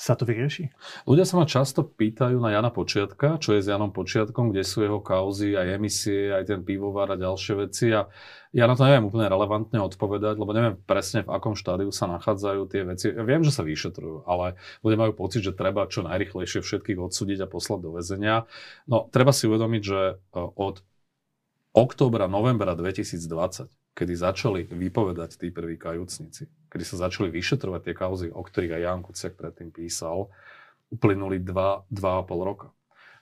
sa 0.00 0.16
to 0.16 0.24
vyrieši? 0.24 0.72
Ľudia 1.04 1.28
sa 1.28 1.36
ma 1.36 1.44
často 1.44 1.84
pýtajú 1.84 2.40
na 2.40 2.56
Jana 2.56 2.72
Počiatka, 2.72 3.36
čo 3.36 3.52
je 3.52 3.60
s 3.60 3.68
Janom 3.68 3.92
Počiatkom, 3.92 4.48
kde 4.48 4.64
sú 4.64 4.80
jeho 4.80 4.96
kauzy, 5.04 5.52
aj 5.60 5.76
emisie, 5.76 6.32
aj 6.32 6.48
ten 6.48 6.64
pivovar 6.64 7.12
a 7.12 7.20
ďalšie 7.20 7.68
veci. 7.68 7.92
A 7.92 8.08
ja 8.56 8.64
na 8.64 8.72
to 8.80 8.88
neviem 8.88 9.12
úplne 9.12 9.28
relevantne 9.28 9.76
odpovedať, 9.76 10.40
lebo 10.40 10.56
neviem 10.56 10.80
presne 10.88 11.20
v 11.20 11.36
akom 11.36 11.52
štádiu 11.52 11.92
sa 11.92 12.08
nachádzajú 12.08 12.60
tie 12.72 12.88
veci. 12.88 13.12
Ja 13.12 13.28
viem, 13.28 13.44
že 13.44 13.52
sa 13.52 13.60
vyšetrujú, 13.60 14.24
ale 14.24 14.56
ľudia 14.80 15.04
majú 15.04 15.12
pocit, 15.12 15.44
že 15.44 15.52
treba 15.52 15.84
čo 15.84 16.00
najrychlejšie 16.08 16.64
všetkých 16.64 16.96
odsúdiť 16.96 17.44
a 17.44 17.50
poslať 17.52 17.78
do 17.84 17.90
väzenia. 17.92 18.48
No, 18.88 19.04
treba 19.12 19.36
si 19.36 19.52
uvedomiť, 19.52 19.82
že 19.84 20.16
e, 20.16 20.40
od 20.40 20.80
októbra, 21.76 22.24
novembra 22.24 22.72
2020 22.72 23.79
kedy 23.94 24.14
začali 24.16 24.60
vypovedať 24.70 25.36
tí 25.36 25.48
prví 25.50 25.76
kajúcnici, 25.76 26.46
kedy 26.70 26.84
sa 26.86 27.10
začali 27.10 27.28
vyšetrovať 27.28 27.80
tie 27.90 27.94
kauzy, 27.94 28.26
o 28.30 28.40
ktorých 28.40 28.78
aj 28.78 28.82
Jan 28.82 29.00
Kuciak 29.02 29.34
predtým 29.36 29.70
písal, 29.74 30.30
uplynuli 30.90 31.42
2-2,5 31.42 32.48
roka. 32.48 32.74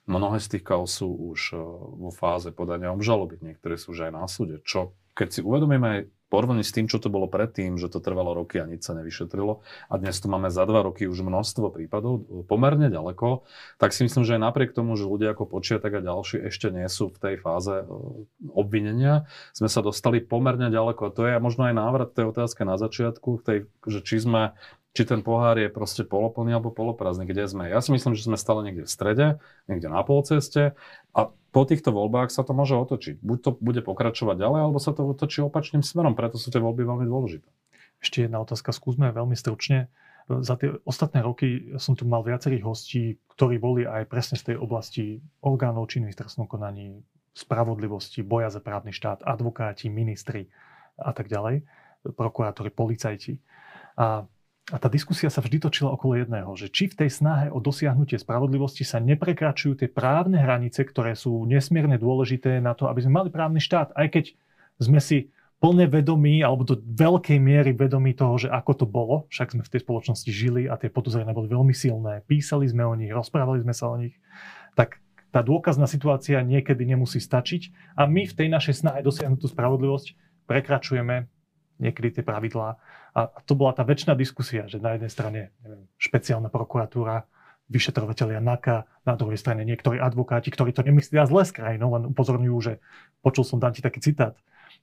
Mnohé 0.09 0.41
z 0.41 0.57
tých 0.57 0.65
kauz 0.65 0.89
sú 0.89 1.13
už 1.13 1.53
e, 1.53 1.61
vo 2.01 2.09
fáze 2.09 2.49
podania 2.49 2.89
obžaloby, 2.97 3.45
niektoré 3.45 3.77
sú 3.77 3.93
už 3.93 4.09
aj 4.09 4.13
na 4.17 4.25
súde, 4.25 4.65
čo 4.65 4.97
keď 5.13 5.29
si 5.29 5.41
uvedomíme 5.45 6.09
porovnaní 6.29 6.65
s 6.65 6.73
tým, 6.73 6.87
čo 6.89 7.01
to 7.01 7.09
bolo 7.09 7.29
predtým, 7.29 7.81
že 7.81 7.89
to 7.89 8.05
trvalo 8.05 8.37
roky 8.37 8.61
a 8.61 8.69
nič 8.69 8.85
sa 8.85 8.93
nevyšetrilo 8.97 9.65
a 9.89 9.95
dnes 9.97 10.17
tu 10.21 10.29
máme 10.29 10.53
za 10.53 10.69
dva 10.69 10.85
roky 10.85 11.09
už 11.09 11.25
množstvo 11.25 11.73
prípadov, 11.73 12.25
pomerne 12.45 12.93
ďaleko, 12.93 13.49
tak 13.81 13.97
si 13.97 14.05
myslím, 14.05 14.29
že 14.29 14.37
aj 14.37 14.43
napriek 14.45 14.77
tomu, 14.77 14.95
že 14.95 15.09
ľudia 15.09 15.33
ako 15.33 15.49
Počiatek 15.49 15.99
a 15.99 16.05
ďalší 16.05 16.45
ešte 16.49 16.69
nie 16.69 16.87
sú 16.87 17.09
v 17.09 17.19
tej 17.19 17.35
fáze 17.41 17.83
e, 17.83 17.85
obvinenia, 18.53 19.25
sme 19.57 19.73
sa 19.73 19.81
dostali 19.81 20.21
pomerne 20.21 20.69
ďaleko. 20.69 21.09
A 21.09 21.15
to 21.15 21.23
je 21.25 21.41
možno 21.41 21.67
aj 21.69 21.75
návrat 21.75 22.13
tej 22.13 22.31
otázke 22.31 22.63
na 22.69 22.77
začiatku, 22.77 23.41
tej, 23.43 23.67
že 23.89 24.05
či 24.05 24.21
sme 24.21 24.53
či 24.97 25.03
ten 25.05 25.21
pohár 25.23 25.61
je 25.61 25.69
proste 25.69 26.03
poloplný 26.03 26.57
alebo 26.57 26.75
poloprázdny, 26.75 27.29
kde 27.29 27.45
sme. 27.47 27.71
Ja 27.71 27.79
si 27.85 27.93
myslím, 27.93 28.17
že 28.17 28.27
sme 28.27 28.41
stále 28.41 28.65
niekde 28.67 28.89
v 28.89 28.91
strede, 28.91 29.27
niekde 29.69 29.89
na 29.93 30.01
polceste 30.03 30.75
a 31.13 31.21
po 31.53 31.63
týchto 31.65 31.93
voľbách 31.93 32.29
sa 32.29 32.45
to 32.45 32.53
môže 32.53 32.77
otočiť. 32.77 33.25
Buď 33.25 33.39
to 33.41 33.51
bude 33.57 33.81
pokračovať 33.85 34.37
ďalej, 34.37 34.61
alebo 34.69 34.79
sa 34.81 34.93
to 34.93 35.09
otočí 35.09 35.41
opačným 35.41 35.81
smerom, 35.81 36.13
preto 36.13 36.37
sú 36.37 36.53
tie 36.53 36.61
voľby 36.61 36.85
veľmi 36.85 37.07
dôležité. 37.09 37.49
Ešte 37.99 38.29
jedna 38.29 38.39
otázka, 38.45 38.71
skúsme 38.71 39.11
veľmi 39.11 39.35
stručne. 39.35 39.91
Za 40.29 40.61
tie 40.61 40.77
ostatné 40.85 41.25
roky 41.25 41.73
som 41.81 41.97
tu 41.97 42.05
mal 42.05 42.21
viacerých 42.21 42.63
hostí, 42.63 43.17
ktorí 43.33 43.57
boli 43.57 43.89
aj 43.89 44.13
presne 44.13 44.37
z 44.37 44.53
tej 44.53 44.57
oblasti 44.61 45.25
orgánov 45.41 45.89
činných 45.89 46.21
trestnom 46.21 46.45
konaní, 46.45 47.01
spravodlivosti, 47.33 48.21
boja 48.21 48.53
za 48.53 48.61
právny 48.61 48.93
štát, 48.93 49.25
advokáti, 49.25 49.89
ministri 49.89 50.53
a 51.01 51.17
tak 51.17 51.33
ďalej, 51.33 51.65
prokurátori, 52.13 52.69
policajti. 52.69 53.41
A 53.97 54.29
a 54.69 54.77
tá 54.77 54.93
diskusia 54.93 55.33
sa 55.33 55.41
vždy 55.41 55.65
točila 55.65 55.97
okolo 55.97 56.21
jedného, 56.21 56.53
že 56.53 56.69
či 56.69 56.93
v 56.93 57.05
tej 57.05 57.11
snahe 57.11 57.49
o 57.49 57.57
dosiahnutie 57.57 58.21
spravodlivosti 58.21 58.85
sa 58.85 59.01
neprekračujú 59.01 59.81
tie 59.81 59.89
právne 59.89 60.37
hranice, 60.37 60.85
ktoré 60.85 61.17
sú 61.17 61.49
nesmierne 61.49 61.97
dôležité 61.97 62.61
na 62.61 62.77
to, 62.77 62.85
aby 62.85 63.01
sme 63.01 63.25
mali 63.25 63.29
právny 63.33 63.65
štát, 63.65 63.97
aj 63.97 64.07
keď 64.13 64.25
sme 64.77 65.01
si 65.01 65.33
plne 65.59 65.89
vedomí, 65.91 66.45
alebo 66.45 66.69
do 66.69 66.77
veľkej 66.79 67.41
miery 67.41 67.73
vedomí 67.75 68.13
toho, 68.15 68.39
že 68.39 68.49
ako 68.53 68.73
to 68.85 68.87
bolo, 68.87 69.17
však 69.33 69.57
sme 69.57 69.63
v 69.65 69.73
tej 69.73 69.81
spoločnosti 69.83 70.31
žili 70.31 70.63
a 70.71 70.77
tie 70.79 70.93
podozrenia 70.93 71.35
boli 71.35 71.51
veľmi 71.51 71.75
silné, 71.75 72.23
písali 72.29 72.69
sme 72.69 72.87
o 72.87 72.95
nich, 72.95 73.11
rozprávali 73.11 73.65
sme 73.65 73.75
sa 73.75 73.91
o 73.91 73.97
nich, 73.99 74.15
tak 74.79 75.01
tá 75.33 75.41
dôkazná 75.41 75.89
situácia 75.91 76.45
niekedy 76.45 76.85
nemusí 76.85 77.19
stačiť 77.19 77.97
a 77.99 78.07
my 78.07 78.29
v 78.29 78.37
tej 78.37 78.49
našej 78.53 78.75
snahe 78.85 79.01
dosiahnuť 79.01 79.41
tú 79.41 79.49
spravodlivosť 79.51 80.15
prekračujeme 80.47 81.27
niekedy 81.83 82.21
tie 82.21 82.25
pravidlá. 82.25 82.79
A 83.17 83.41
to 83.45 83.57
bola 83.57 83.73
tá 83.73 83.83
väčšiná 83.85 84.13
diskusia, 84.19 84.69
že 84.69 84.83
na 84.83 84.97
jednej 84.97 85.11
strane 85.13 85.41
neviem, 85.65 85.85
špeciálna 85.97 86.53
prokuratúra, 86.53 87.25
vyšetrovateľia 87.69 88.41
NAKA, 88.41 88.89
na 89.05 89.15
druhej 89.17 89.37
strane 89.37 89.61
niektorí 89.65 90.01
advokáti, 90.01 90.49
ktorí 90.49 90.73
to 90.73 90.81
nemyslia 90.81 91.29
zle 91.29 91.45
s 91.45 91.53
krajinou, 91.53 91.93
len 92.01 92.09
upozorňujú, 92.09 92.57
že 92.65 92.73
počul 93.21 93.45
som 93.45 93.61
dať 93.61 93.73
ti 93.79 93.83
taký 93.85 94.01
citát 94.01 94.35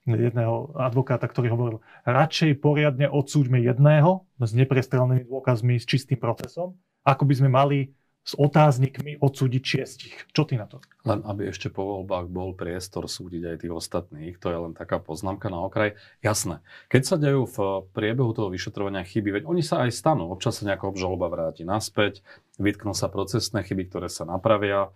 jedného 0.05 0.70
advokáta, 0.77 1.25
ktorý 1.25 1.50
hovoril, 1.50 1.77
radšej 2.05 2.62
poriadne 2.62 3.10
odsúďme 3.10 3.58
jedného 3.58 4.22
s 4.38 4.53
neprestrelnými 4.53 5.25
dôkazmi, 5.25 5.82
s 5.82 5.89
čistým 5.89 6.22
procesom, 6.22 6.77
ako 7.01 7.25
by 7.25 7.34
sme 7.41 7.50
mali 7.50 7.77
s 8.25 8.34
otáznikmi 8.34 9.22
odsúdiť 9.22 9.62
šiestich. 9.62 10.15
Čo 10.34 10.50
ty 10.50 10.58
na 10.58 10.65
to? 10.65 10.82
Len 11.05 11.22
aby 11.22 11.53
ešte 11.53 11.70
po 11.70 11.86
voľbách 11.86 12.25
bol 12.34 12.58
priestor 12.58 13.05
súdiť 13.05 13.53
aj 13.53 13.58
tých 13.62 13.74
ostatných, 13.77 14.41
to 14.41 14.50
je 14.50 14.58
len 14.58 14.74
taká 14.74 14.98
poznámka 14.98 15.53
na 15.53 15.62
okraj. 15.62 15.94
Jasné, 16.25 16.65
keď 16.89 17.01
sa 17.05 17.15
dejú 17.22 17.46
v 17.46 17.58
priebehu 17.94 18.34
toho 18.34 18.50
vyšetrovania 18.50 19.05
chyby, 19.05 19.29
veď 19.29 19.44
oni 19.46 19.62
sa 19.62 19.86
aj 19.86 19.94
stanú, 19.94 20.34
občas 20.34 20.58
sa 20.58 20.65
nejaká 20.65 20.89
obžaloba 20.89 21.29
vráti 21.29 21.62
naspäť, 21.62 22.25
vytknú 22.58 22.98
sa 22.98 23.13
procesné 23.13 23.62
chyby, 23.62 23.94
ktoré 23.94 24.10
sa 24.10 24.25
napravia. 24.25 24.89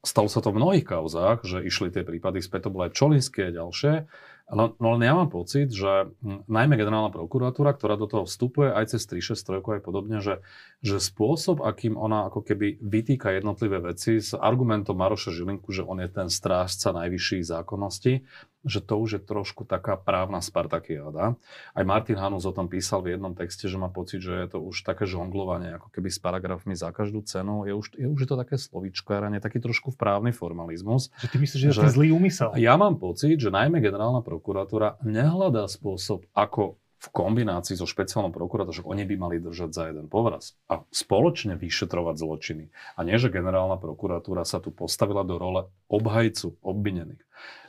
Stalo 0.00 0.28
sa 0.32 0.40
to 0.40 0.48
v 0.48 0.56
mnohých 0.56 0.88
kauzách, 0.88 1.44
že 1.44 1.60
išli 1.60 1.92
tie 1.92 2.00
prípady 2.00 2.40
späť, 2.40 2.68
to 2.68 2.72
bolo 2.72 2.88
aj 2.88 2.96
Čolinské 2.96 3.52
a 3.52 3.56
ďalšie. 3.60 4.08
No, 4.44 4.76
no 4.76 4.96
len 4.96 5.08
ja 5.08 5.16
mám 5.16 5.32
pocit, 5.32 5.72
že 5.72 6.12
hm, 6.20 6.44
najmä 6.48 6.76
generálna 6.76 7.08
prokuratúra, 7.08 7.72
ktorá 7.72 7.96
do 7.96 8.04
toho 8.04 8.28
vstupuje 8.28 8.68
aj 8.72 8.96
cez 8.96 9.08
363 9.08 9.80
aj 9.80 9.82
podobne, 9.84 10.20
že, 10.20 10.44
že 10.84 11.00
spôsob, 11.00 11.64
akým 11.64 11.96
ona 11.96 12.28
ako 12.28 12.44
keby 12.44 12.76
vytýka 12.76 13.32
jednotlivé 13.36 13.80
veci 13.80 14.20
s 14.20 14.36
argumentom 14.36 15.00
Maroša 15.00 15.32
Žilinku, 15.32 15.72
že 15.72 15.84
on 15.84 16.00
je 16.00 16.12
ten 16.12 16.28
strážca 16.28 16.92
najvyšších 16.92 17.44
zákonnosti, 17.44 18.24
že 18.64 18.80
to 18.80 18.96
už 18.96 19.10
je 19.16 19.22
trošku 19.22 19.68
taká 19.68 19.94
právna 20.00 20.40
Spartakiáda. 20.40 21.36
Aj 21.76 21.84
Martin 21.84 22.16
Hanus 22.16 22.48
o 22.48 22.52
tom 22.52 22.66
písal 22.66 23.04
v 23.04 23.16
jednom 23.16 23.36
texte, 23.36 23.68
že 23.68 23.76
má 23.76 23.92
pocit, 23.92 24.24
že 24.24 24.32
je 24.32 24.48
to 24.56 24.58
už 24.64 24.82
také 24.82 25.04
žonglovanie, 25.04 25.76
ako 25.76 25.92
keby 25.92 26.08
s 26.08 26.18
paragrafmi 26.18 26.72
za 26.72 26.90
každú 26.90 27.22
cenu. 27.22 27.68
Je 27.68 27.76
už, 27.76 27.86
je 27.94 28.08
už 28.08 28.24
to 28.24 28.34
také 28.40 28.56
slovičkáranie, 28.56 29.38
taký 29.38 29.60
trošku 29.60 29.92
v 29.92 30.00
právny 30.00 30.32
formalizmus. 30.32 31.12
Že 31.20 31.28
ty 31.28 31.36
myslíš, 31.38 31.60
že, 31.60 31.66
že 31.70 31.80
je 31.80 31.84
to 31.84 31.94
zlý 31.94 32.08
úmysel? 32.16 32.50
Ja 32.56 32.74
mám 32.80 32.96
pocit, 32.96 33.36
že 33.38 33.52
najmä 33.52 33.84
generálna 33.84 34.24
prokuratúra 34.24 34.98
nehľadá 35.04 35.68
spôsob, 35.68 36.24
ako 36.32 36.80
v 37.04 37.08
kombinácii 37.12 37.76
so 37.76 37.84
špeciálnou 37.84 38.32
prokurátorom, 38.32 38.88
oni 38.88 39.04
by 39.04 39.14
mali 39.20 39.36
držať 39.36 39.70
za 39.76 39.82
jeden 39.92 40.08
povraz 40.08 40.56
a 40.72 40.80
spoločne 40.88 41.60
vyšetrovať 41.60 42.16
zločiny. 42.16 42.64
A 42.96 43.04
nie, 43.04 43.20
že 43.20 43.28
generálna 43.28 43.76
prokuratúra 43.76 44.48
sa 44.48 44.56
tu 44.56 44.72
postavila 44.72 45.20
do 45.20 45.36
role 45.36 45.68
obhajcu 45.92 46.56
obvinených. 46.64 47.20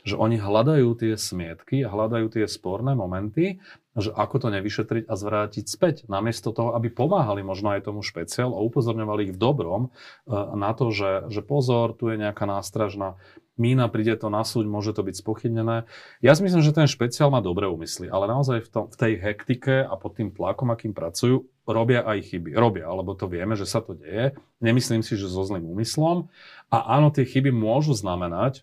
Že 0.06 0.14
oni 0.16 0.36
hľadajú 0.38 0.88
tie 0.98 1.14
smietky 1.18 1.82
a 1.82 1.90
hľadajú 1.90 2.26
tie 2.38 2.44
sporné 2.46 2.94
momenty, 2.94 3.58
že 3.96 4.12
ako 4.12 4.46
to 4.46 4.48
nevyšetriť 4.52 5.08
a 5.08 5.14
zvrátiť 5.16 5.64
späť. 5.64 5.94
Namiesto 6.06 6.52
toho, 6.52 6.76
aby 6.76 6.92
pomáhali 6.92 7.40
možno 7.40 7.72
aj 7.72 7.88
tomu 7.88 8.04
špeciál 8.04 8.52
a 8.52 8.60
upozorňovali 8.60 9.32
ich 9.32 9.34
v 9.34 9.40
dobrom 9.40 9.82
eh, 9.88 10.36
na 10.36 10.76
to, 10.76 10.92
že, 10.92 11.32
že 11.32 11.40
pozor, 11.40 11.96
tu 11.96 12.12
je 12.12 12.20
nejaká 12.20 12.44
nástražná 12.44 13.16
mína, 13.56 13.88
príde 13.88 14.14
to 14.20 14.28
na 14.28 14.44
súď, 14.44 14.68
môže 14.68 14.92
to 14.92 15.00
byť 15.00 15.16
spochybnené. 15.16 15.88
Ja 16.20 16.36
si 16.36 16.44
myslím, 16.44 16.60
že 16.60 16.76
ten 16.76 16.84
špeciál 16.84 17.32
má 17.32 17.40
dobré 17.40 17.64
úmysly, 17.64 18.06
ale 18.12 18.28
naozaj 18.28 18.68
v, 18.68 18.68
tom, 18.68 18.84
v 18.92 18.96
tej 18.96 19.12
hektike 19.16 19.80
a 19.80 19.96
pod 19.96 20.20
tým 20.20 20.28
tlakom, 20.30 20.68
akým 20.68 20.92
pracujú, 20.92 21.48
robia 21.64 22.04
aj 22.04 22.36
chyby. 22.36 22.52
Robia, 22.52 22.86
alebo 22.86 23.16
to 23.16 23.26
vieme, 23.26 23.56
že 23.56 23.64
sa 23.64 23.80
to 23.80 23.96
deje. 23.96 24.36
Nemyslím 24.60 25.00
si, 25.00 25.16
že 25.16 25.26
so 25.26 25.42
zlým 25.42 25.64
úmyslom. 25.66 26.28
A 26.68 27.00
áno, 27.00 27.08
tie 27.08 27.24
chyby 27.24 27.50
môžu 27.50 27.96
znamenať 27.96 28.62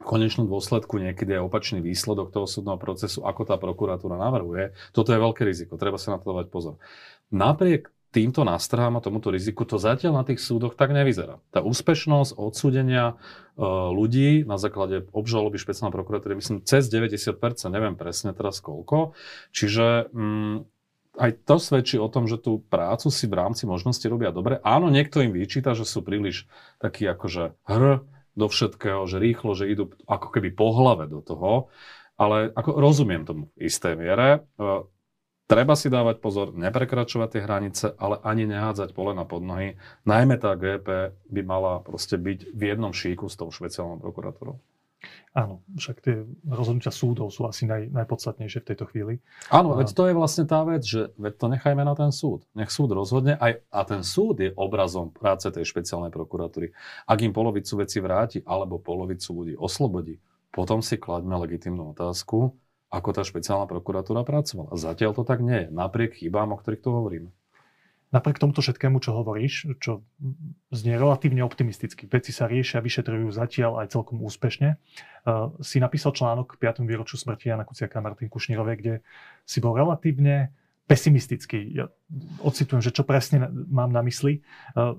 v 0.00 0.04
konečnom 0.08 0.48
dôsledku 0.48 0.96
niekedy 0.96 1.36
aj 1.36 1.44
opačný 1.44 1.84
výsledok 1.84 2.32
toho 2.32 2.48
súdneho 2.48 2.80
procesu, 2.80 3.20
ako 3.20 3.44
tá 3.44 3.60
prokuratúra 3.60 4.16
navrhuje. 4.16 4.72
Toto 4.96 5.12
je 5.12 5.20
veľké 5.20 5.44
riziko, 5.44 5.76
treba 5.76 6.00
sa 6.00 6.16
na 6.16 6.18
to 6.18 6.32
dávať 6.32 6.48
pozor. 6.48 6.80
Napriek 7.28 7.92
týmto 8.10 8.42
nástrahám 8.42 8.98
a 8.98 9.04
tomuto 9.04 9.30
riziku 9.30 9.62
to 9.62 9.78
zatiaľ 9.78 10.22
na 10.22 10.24
tých 10.26 10.42
súdoch 10.42 10.74
tak 10.74 10.90
nevyzerá. 10.90 11.38
Tá 11.54 11.62
úspešnosť 11.62 12.34
odsúdenia 12.34 13.14
e, 13.14 13.62
ľudí 13.92 14.42
na 14.42 14.58
základe 14.58 15.06
obžaloby 15.14 15.62
špeciálnej 15.62 15.94
prokuratúry, 15.94 16.34
myslím, 16.40 16.66
cez 16.66 16.90
90%, 16.90 17.38
neviem 17.70 17.94
presne 17.94 18.34
teraz 18.34 18.58
koľko. 18.58 19.14
Čiže 19.54 20.10
mm, 20.10 20.56
aj 21.22 21.30
to 21.46 21.56
svedčí 21.62 21.96
o 22.02 22.10
tom, 22.10 22.26
že 22.26 22.38
tú 22.38 22.66
prácu 22.66 23.14
si 23.14 23.30
v 23.30 23.38
rámci 23.38 23.68
možnosti 23.68 24.02
robia 24.10 24.34
dobre. 24.34 24.58
Áno, 24.66 24.90
niekto 24.90 25.22
im 25.22 25.30
vyčíta, 25.30 25.78
že 25.78 25.86
sú 25.86 26.02
príliš 26.02 26.50
takí 26.82 27.06
akože 27.06 27.54
hr 27.66 28.02
do 28.34 28.46
všetkého, 28.46 29.06
že 29.06 29.22
rýchlo, 29.22 29.54
že 29.54 29.70
idú 29.70 29.90
ako 30.06 30.28
keby 30.30 30.54
po 30.54 30.74
hlave 30.74 31.10
do 31.10 31.20
toho, 31.22 31.72
ale 32.20 32.52
ako 32.52 32.76
rozumiem 32.76 33.24
tomu 33.24 33.48
v 33.56 33.66
istej 33.66 33.94
miere. 33.96 34.44
E, 34.60 34.84
Treba 35.50 35.74
si 35.74 35.90
dávať 35.90 36.22
pozor, 36.22 36.54
neprekračovať 36.54 37.28
tie 37.34 37.42
hranice, 37.42 37.86
ale 37.98 38.22
ani 38.22 38.46
nehádzať 38.46 38.94
pole 38.94 39.18
na 39.18 39.26
podnohy. 39.26 39.74
Najmä 40.06 40.38
tá 40.38 40.54
GP 40.54 41.10
by 41.26 41.42
mala 41.42 41.82
proste 41.82 42.14
byť 42.14 42.54
v 42.54 42.62
jednom 42.70 42.94
šíku 42.94 43.26
s 43.26 43.34
tou 43.34 43.50
špeciálnou 43.50 43.98
prokuratúrou. 43.98 44.62
Áno, 45.32 45.62
však 45.78 45.96
tie 46.02 46.26
rozhodnutia 46.44 46.92
súdov 46.92 47.32
sú 47.32 47.46
asi 47.46 47.64
naj, 47.64 47.88
najpodstatnejšie 47.94 48.60
v 48.60 48.68
tejto 48.68 48.84
chvíli. 48.90 49.14
Áno, 49.48 49.72
veď 49.78 49.94
to 49.94 50.04
je 50.10 50.14
vlastne 50.14 50.44
tá 50.44 50.60
vec, 50.66 50.82
že 50.84 51.14
veď 51.16 51.32
to 51.38 51.46
nechajme 51.48 51.82
na 51.86 51.94
ten 51.96 52.10
súd. 52.12 52.44
Nech 52.52 52.68
súd 52.68 52.92
rozhodne 52.92 53.38
aj, 53.38 53.64
a 53.70 53.80
ten 53.86 54.02
súd 54.04 54.42
je 54.42 54.50
obrazom 54.58 55.08
práce 55.08 55.48
tej 55.48 55.64
špeciálnej 55.64 56.12
prokuratúry. 56.12 56.74
Ak 57.08 57.18
im 57.24 57.32
polovicu 57.32 57.80
veci 57.80 58.02
vráti 58.02 58.44
alebo 58.44 58.82
polovicu 58.82 59.30
ľudí 59.32 59.54
oslobodí, 59.56 60.20
potom 60.50 60.82
si 60.82 60.98
kladme 60.98 61.38
legitimnú 61.38 61.94
otázku, 61.94 62.52
ako 62.90 63.08
tá 63.14 63.22
špeciálna 63.22 63.70
prokuratúra 63.70 64.26
pracovala. 64.26 64.74
Zatiaľ 64.74 65.14
to 65.14 65.22
tak 65.22 65.40
nie 65.46 65.64
je, 65.64 65.68
napriek 65.70 66.18
chybám, 66.18 66.50
o 66.50 66.58
ktorých 66.58 66.82
tu 66.82 66.90
hovoríme. 66.90 67.30
Napriek 68.10 68.42
tomuto 68.42 68.58
všetkému, 68.58 68.98
čo 68.98 69.14
hovoríš, 69.14 69.78
čo 69.78 70.02
znie 70.74 70.98
relatívne 70.98 71.46
optimisticky, 71.46 72.10
veci 72.10 72.34
sa 72.34 72.50
riešia, 72.50 72.82
vyšetrujú 72.82 73.30
zatiaľ 73.30 73.86
aj 73.86 73.94
celkom 73.94 74.18
úspešne, 74.26 74.74
uh, 74.74 75.54
si 75.62 75.78
napísal 75.78 76.10
článok 76.10 76.58
k 76.58 76.66
5. 76.74 76.90
výročiu 76.90 77.14
smrti 77.14 77.54
Jana 77.54 77.62
Kuciaka 77.62 78.02
a 78.02 78.04
Martin 78.04 78.26
Kušnírovej, 78.26 78.76
kde 78.82 78.94
si 79.46 79.62
bol 79.62 79.78
relatívne 79.78 80.50
pesimistický. 80.90 81.70
Ja 81.70 81.86
ocitujem, 82.42 82.82
že 82.82 82.90
čo 82.90 83.06
presne 83.06 83.46
mám 83.70 83.94
na 83.94 84.02
mysli. 84.02 84.42
Uh, 84.74 84.98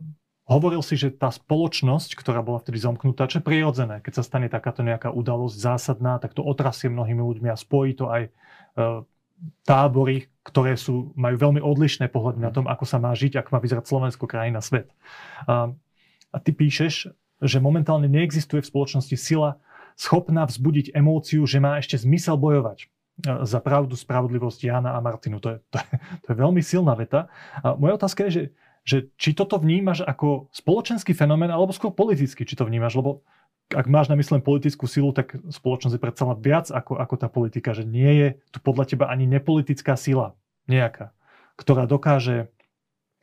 Hovoril 0.51 0.81
si, 0.81 0.99
že 0.99 1.13
tá 1.13 1.29
spoločnosť, 1.29 2.17
ktorá 2.17 2.41
bola 2.41 2.59
vtedy 2.59 2.81
zomknutá, 2.81 3.29
čo 3.29 3.39
je 3.39 3.47
prirodzené, 3.47 4.03
keď 4.03 4.19
sa 4.19 4.23
stane 4.27 4.49
takáto 4.49 4.81
nejaká 4.81 5.13
udalosť 5.13 5.55
zásadná, 5.55 6.17
tak 6.19 6.35
to 6.35 6.43
otrasie 6.43 6.91
mnohými 6.91 7.23
ľuďmi 7.23 7.47
a 7.47 7.55
spojí 7.55 7.95
to 7.95 8.09
aj 8.09 8.27
e, 8.27 8.31
tábory, 9.63 10.30
ktoré 10.41 10.73
sú, 10.73 11.13
majú 11.13 11.37
veľmi 11.37 11.61
odlišné 11.61 12.09
pohľady 12.09 12.41
na 12.41 12.49
tom, 12.49 12.65
ako 12.65 12.85
sa 12.85 12.97
má 12.97 13.13
žiť, 13.13 13.37
ako 13.37 13.49
má 13.53 13.59
vyzerať 13.61 13.85
Slovensko, 13.85 14.25
krajina, 14.25 14.57
svet. 14.57 14.89
A, 15.45 15.69
a 16.33 16.37
ty 16.41 16.49
píšeš, 16.49 17.13
že 17.41 17.57
momentálne 17.61 18.09
neexistuje 18.09 18.61
v 18.61 18.69
spoločnosti 18.69 19.17
sila 19.17 19.61
schopná 19.97 20.45
vzbudiť 20.49 20.97
emóciu, 20.97 21.45
že 21.45 21.61
má 21.61 21.77
ešte 21.77 22.01
zmysel 22.01 22.37
bojovať. 22.41 22.89
za 23.21 23.59
pravdu, 23.61 23.93
spravodlivosť 23.93 24.59
Jana 24.65 24.97
a 24.97 24.99
Martinu. 25.03 25.37
To 25.43 25.49
je, 25.53 25.57
to 25.69 25.77
je, 25.77 25.89
to 26.25 26.27
je 26.33 26.37
veľmi 26.37 26.61
silná 26.63 26.97
veta. 26.97 27.29
A 27.61 27.77
moja 27.77 27.97
otázka 28.01 28.25
je, 28.27 28.31
že, 28.31 28.43
že 28.81 28.97
či 29.17 29.37
toto 29.37 29.61
vnímaš 29.61 30.01
ako 30.01 30.49
spoločenský 30.49 31.13
fenomén, 31.13 31.53
alebo 31.53 31.75
skôr 31.75 31.93
politický, 31.93 32.47
či 32.47 32.57
to 32.57 32.65
vnímaš, 32.65 32.97
lebo 32.97 33.21
ak 33.73 33.87
máš 33.89 34.07
na 34.11 34.19
mysle 34.19 34.43
politickú 34.43 34.85
silu, 34.85 35.11
tak 35.15 35.35
spoločnosť 35.35 35.95
je 35.95 36.03
predsa 36.03 36.23
viac 36.37 36.67
ako, 36.69 36.99
ako 36.99 37.15
tá 37.17 37.27
politika, 37.27 37.71
že 37.71 37.87
nie 37.87 38.11
je 38.21 38.27
tu 38.51 38.61
podľa 38.61 38.85
teba 38.93 39.05
ani 39.09 39.25
nepolitická 39.25 39.97
sila 39.97 40.37
nejaká, 40.69 41.11
ktorá 41.57 41.89
dokáže 41.89 42.51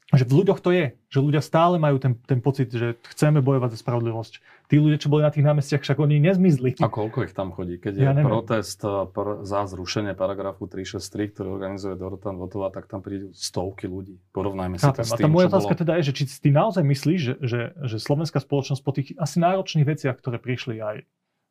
že 0.09 0.25
v 0.25 0.41
ľuďoch 0.41 0.65
to 0.65 0.73
je, 0.73 0.97
že 1.13 1.19
ľudia 1.21 1.45
stále 1.45 1.77
majú 1.77 2.01
ten, 2.01 2.17
ten 2.25 2.41
pocit, 2.41 2.73
že 2.73 2.97
chceme 3.13 3.45
bojovať 3.45 3.77
za 3.77 3.79
spravodlivosť. 3.85 4.41
Tí 4.73 4.81
ľudia, 4.81 4.97
čo 4.97 5.13
boli 5.13 5.21
na 5.21 5.29
tých 5.29 5.45
námestiach, 5.45 5.85
však 5.85 6.01
oni 6.01 6.17
nezmizli. 6.17 6.81
A 6.81 6.89
koľko 6.89 7.29
ich 7.29 7.37
tam 7.37 7.53
chodí? 7.53 7.77
Keď 7.77 7.93
je 7.93 8.05
ja 8.09 8.17
protest 8.17 8.81
eh, 8.89 9.05
pr- 9.05 9.45
za 9.45 9.69
zrušenie 9.69 10.17
paragrafu 10.17 10.65
363, 10.65 11.33
ktorý 11.37 11.49
organizuje 11.53 11.93
Dorotan 12.01 12.41
Votová, 12.41 12.73
tak 12.73 12.89
tam 12.89 13.05
prídu 13.05 13.37
stovky 13.37 13.85
ľudí. 13.85 14.17
Porovnajme 14.33 14.81
si 14.81 14.89
to 14.89 15.05
s 15.05 15.13
tým, 15.13 15.21
A 15.21 15.25
tá 15.25 15.29
moja 15.29 15.53
otázka 15.53 15.77
bolo... 15.77 15.83
teda 15.85 15.93
je, 16.01 16.03
že 16.09 16.13
či 16.17 16.25
ty 16.41 16.49
naozaj 16.57 16.85
myslíš, 16.89 17.21
že, 17.21 17.35
že, 17.45 17.61
že 17.77 17.97
slovenská 18.01 18.41
spoločnosť 18.41 18.81
po 18.81 18.93
tých 18.97 19.13
asi 19.21 19.37
náročných 19.45 19.85
veciach, 19.85 20.17
ktoré 20.17 20.41
prišli 20.41 20.81
aj 20.81 21.05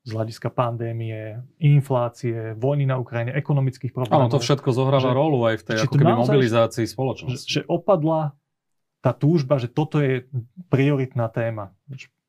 z 0.08 0.10
hľadiska 0.16 0.50
pandémie, 0.56 1.44
inflácie, 1.60 2.56
vojny 2.56 2.88
na 2.88 2.96
Ukrajine, 2.96 3.36
ekonomických 3.36 3.92
problémov. 3.92 4.32
Áno, 4.32 4.32
to 4.32 4.40
všetko 4.40 4.72
zohráva 4.72 5.12
že, 5.12 5.12
rolu 5.12 5.44
aj 5.46 5.56
v 5.60 5.64
tej 5.68 5.78
ako 5.84 5.94
keby 6.00 6.14
mobilizácii 6.24 6.86
spoločnosti. 6.88 7.44
Že, 7.44 7.60
že 7.60 7.62
opadla 7.68 8.32
tá 9.02 9.12
túžba, 9.14 9.62
že 9.62 9.70
toto 9.70 10.02
je 10.02 10.26
prioritná 10.68 11.30
téma, 11.30 11.74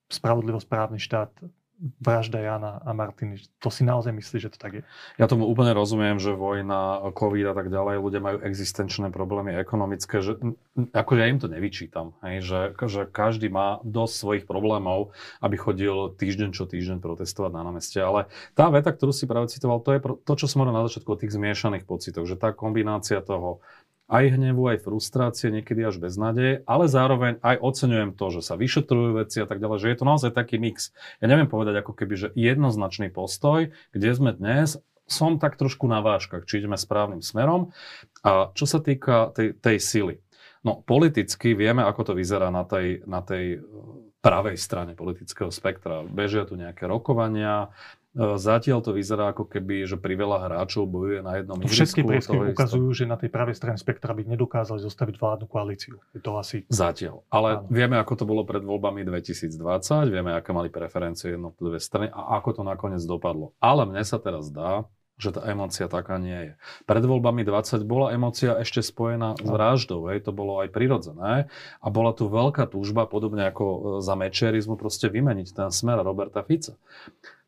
spravodlivosť, 0.09 0.67
právny 0.69 1.01
štát, 1.01 1.33
vražda 1.79 2.43
Jana 2.43 2.83
a 2.83 2.91
Martiny. 2.91 3.39
To 3.63 3.71
si 3.71 3.87
naozaj 3.87 4.11
myslíš, 4.11 4.51
že 4.51 4.53
to 4.55 4.59
tak 4.59 4.73
je? 4.75 4.83
Ja 5.15 5.31
tomu 5.31 5.47
úplne 5.47 5.71
rozumiem, 5.71 6.19
že 6.19 6.35
vojna, 6.35 7.07
COVID 7.15 7.47
a 7.47 7.55
tak 7.55 7.71
ďalej, 7.71 8.03
ľudia 8.03 8.19
majú 8.19 8.39
existenčné 8.43 9.15
problémy 9.15 9.55
ekonomické, 9.55 10.19
že 10.19 10.35
akože 10.75 11.21
ja 11.23 11.31
im 11.31 11.39
to 11.39 11.47
nevyčítam, 11.47 12.19
hej, 12.27 12.43
že, 12.43 12.61
že 12.75 13.07
každý 13.07 13.47
má 13.47 13.79
dosť 13.87 14.15
svojich 14.15 14.45
problémov, 14.51 15.15
aby 15.39 15.55
chodil 15.55 16.11
týždeň 16.19 16.51
čo 16.51 16.67
týždeň 16.67 16.99
protestovať 16.99 17.51
na 17.55 17.63
námestie. 17.63 18.03
Ale 18.03 18.27
tá 18.59 18.67
veta, 18.75 18.91
ktorú 18.91 19.15
si 19.15 19.31
práve 19.31 19.47
citoval, 19.47 19.79
to 19.79 19.95
je 19.95 20.03
to, 20.03 20.33
čo 20.35 20.51
som 20.51 20.67
hovoril 20.67 20.83
na 20.83 20.87
začiatku 20.91 21.15
o 21.15 21.21
tých 21.21 21.31
zmiešaných 21.31 21.87
pocitoch, 21.87 22.27
že 22.27 22.35
tá 22.35 22.51
kombinácia 22.51 23.23
toho 23.23 23.63
aj 24.09 24.25
hnevu, 24.41 24.73
aj 24.73 24.83
frustrácie, 24.83 25.53
niekedy 25.53 25.85
až 25.85 26.01
bez 26.01 26.17
nádeje, 26.17 26.65
ale 26.65 26.89
zároveň 26.89 27.37
aj 27.45 27.61
oceňujem 27.61 28.17
to, 28.17 28.27
že 28.33 28.41
sa 28.41 28.57
vyšetrujú 28.57 29.21
veci 29.21 29.45
a 29.45 29.47
tak 29.47 29.61
ďalej, 29.61 29.79
že 29.85 29.89
je 29.93 29.99
to 30.01 30.09
naozaj 30.09 30.31
taký 30.33 30.57
mix. 30.57 30.97
Ja 31.21 31.29
neviem 31.29 31.47
povedať 31.47 31.85
ako 31.85 31.93
keby, 31.93 32.15
že 32.17 32.29
jednoznačný 32.33 33.13
postoj, 33.13 33.69
kde 33.93 34.11
sme 34.17 34.33
dnes, 34.33 34.81
som 35.09 35.37
tak 35.37 35.61
trošku 35.61 35.85
na 35.89 36.01
váškach, 36.01 36.49
či 36.49 36.65
ideme 36.65 36.77
správnym 36.77 37.21
smerom. 37.21 37.73
A 38.25 38.53
čo 38.53 38.65
sa 38.69 38.81
týka 38.81 39.33
tej, 39.33 39.57
tej 39.57 39.77
sily. 39.81 40.17
No 40.65 40.85
politicky 40.85 41.57
vieme, 41.57 41.85
ako 41.85 42.13
to 42.13 42.19
vyzerá 42.19 42.53
na 42.53 42.65
tej, 42.65 43.05
na 43.09 43.25
tej 43.25 43.61
pravej 44.21 44.59
strane 44.61 44.93
politického 44.93 45.49
spektra. 45.49 46.05
Bežia 46.05 46.45
tu 46.45 46.61
nejaké 46.61 46.85
rokovania, 46.85 47.71
E, 47.71 47.98
zatiaľ 48.19 48.83
to 48.83 48.91
vyzerá 48.91 49.31
ako 49.31 49.47
keby, 49.47 49.87
že 49.87 49.95
pri 49.95 50.19
veľa 50.19 50.51
hráčov 50.51 50.91
bojuje 50.91 51.23
na 51.23 51.39
jednom 51.39 51.55
ihrisku. 51.63 51.71
Všetky 51.71 52.01
prieskumy 52.03 52.45
ukazujú, 52.51 52.91
že 52.91 53.05
na 53.07 53.15
tej 53.15 53.31
pravej 53.31 53.55
strane 53.55 53.79
spektra 53.79 54.11
by 54.11 54.27
nedokázali 54.27 54.83
zostaviť 54.83 55.15
vládnu 55.15 55.47
koalíciu. 55.47 56.03
Je 56.11 56.19
to 56.19 56.35
asi... 56.35 56.67
Zatiaľ. 56.67 57.23
Ale 57.31 57.63
Áno. 57.63 57.71
vieme, 57.71 57.95
ako 57.95 58.19
to 58.19 58.25
bolo 58.27 58.43
pred 58.43 58.67
voľbami 58.67 59.07
2020, 59.07 59.55
vieme, 60.11 60.35
aké 60.35 60.51
mali 60.51 60.67
preferencie 60.67 61.39
jednotlivé 61.39 61.79
strany 61.79 62.11
a 62.11 62.43
ako 62.43 62.59
to 62.59 62.63
nakoniec 62.67 63.03
dopadlo. 63.07 63.55
Ale 63.63 63.87
mne 63.87 64.03
sa 64.03 64.19
teraz 64.19 64.51
dá, 64.51 64.83
že 65.19 65.35
tá 65.35 65.43
emócia 65.51 65.91
taká 65.91 66.17
nie 66.17 66.51
je. 66.51 66.53
Pred 66.87 67.03
voľbami 67.03 67.43
20 67.43 67.83
bola 67.83 68.15
emócia 68.15 68.55
ešte 68.63 68.87
spojená 68.87 69.35
s 69.35 69.47
vraždou, 69.51 70.07
hej, 70.15 70.23
to 70.23 70.31
bolo 70.31 70.63
aj 70.63 70.71
prirodzené 70.71 71.51
a 71.83 71.87
bola 71.91 72.15
tu 72.15 72.31
veľká 72.31 72.71
túžba, 72.71 73.11
podobne 73.11 73.51
ako 73.51 73.65
e, 73.67 73.79
za 73.99 74.15
mečerizmu, 74.15 74.79
proste 74.79 75.11
vymeniť 75.11 75.51
ten 75.51 75.71
smer 75.75 76.07
Roberta 76.07 76.47
Fica. 76.47 76.79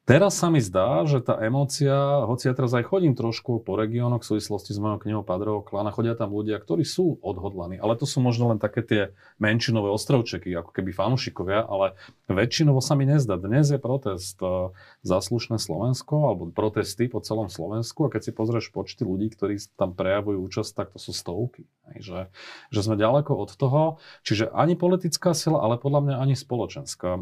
Teraz 0.09 0.41
sa 0.41 0.49
mi 0.49 0.65
zdá, 0.65 1.05
že 1.05 1.21
tá 1.21 1.37
emócia, 1.39 2.25
hoci 2.25 2.49
ja 2.49 2.55
teraz 2.57 2.73
aj 2.73 2.89
chodím 2.89 3.13
trošku 3.13 3.61
po 3.61 3.77
regiónoch 3.77 4.25
v 4.25 4.35
súvislosti 4.35 4.73
s 4.73 4.81
mojou 4.81 4.97
knihou 4.97 5.23
Padrovho 5.23 5.61
klana, 5.61 5.93
chodia 5.93 6.17
tam 6.17 6.33
ľudia, 6.33 6.57
ktorí 6.57 6.89
sú 6.89 7.21
odhodlaní, 7.21 7.77
ale 7.77 7.95
to 8.01 8.09
sú 8.09 8.19
možno 8.19 8.51
len 8.51 8.59
také 8.59 8.81
tie 8.81 9.03
menšinové 9.39 9.93
ostrovčeky, 9.93 10.57
ako 10.57 10.73
keby 10.73 10.97
fanúšikovia, 10.97 11.63
ale 11.63 11.95
väčšinovo 12.33 12.81
sa 12.81 12.97
mi 12.97 13.05
nezdá. 13.07 13.37
Dnes 13.37 13.71
je 13.71 13.79
protest 13.79 14.41
e, 14.41 14.73
za 15.05 15.19
slušné 15.21 15.61
Slovensko, 15.61 16.33
alebo 16.33 16.51
protesty 16.51 17.07
po 17.07 17.21
celom 17.21 17.53
Slovensku 17.53 18.09
a 18.09 18.11
keď 18.11 18.21
si 18.25 18.33
pozrieš 18.33 18.73
počty 18.73 19.05
ľudí, 19.05 19.31
ktorí 19.31 19.61
tam 19.77 19.93
prejavujú 19.93 20.43
účasť, 20.49 20.71
tak 20.75 20.87
to 20.91 20.99
sú 20.99 21.13
stovky. 21.13 21.69
Že, 21.91 22.31
že 22.71 22.81
sme 22.87 22.95
ďaleko 22.95 23.35
od 23.35 23.51
toho, 23.59 23.99
čiže 24.23 24.47
ani 24.55 24.79
politická 24.79 25.35
sila, 25.35 25.59
ale 25.59 25.75
podľa 25.75 26.07
mňa 26.07 26.15
ani 26.23 26.35
spoločenská. 26.35 27.11
E, 27.15 27.21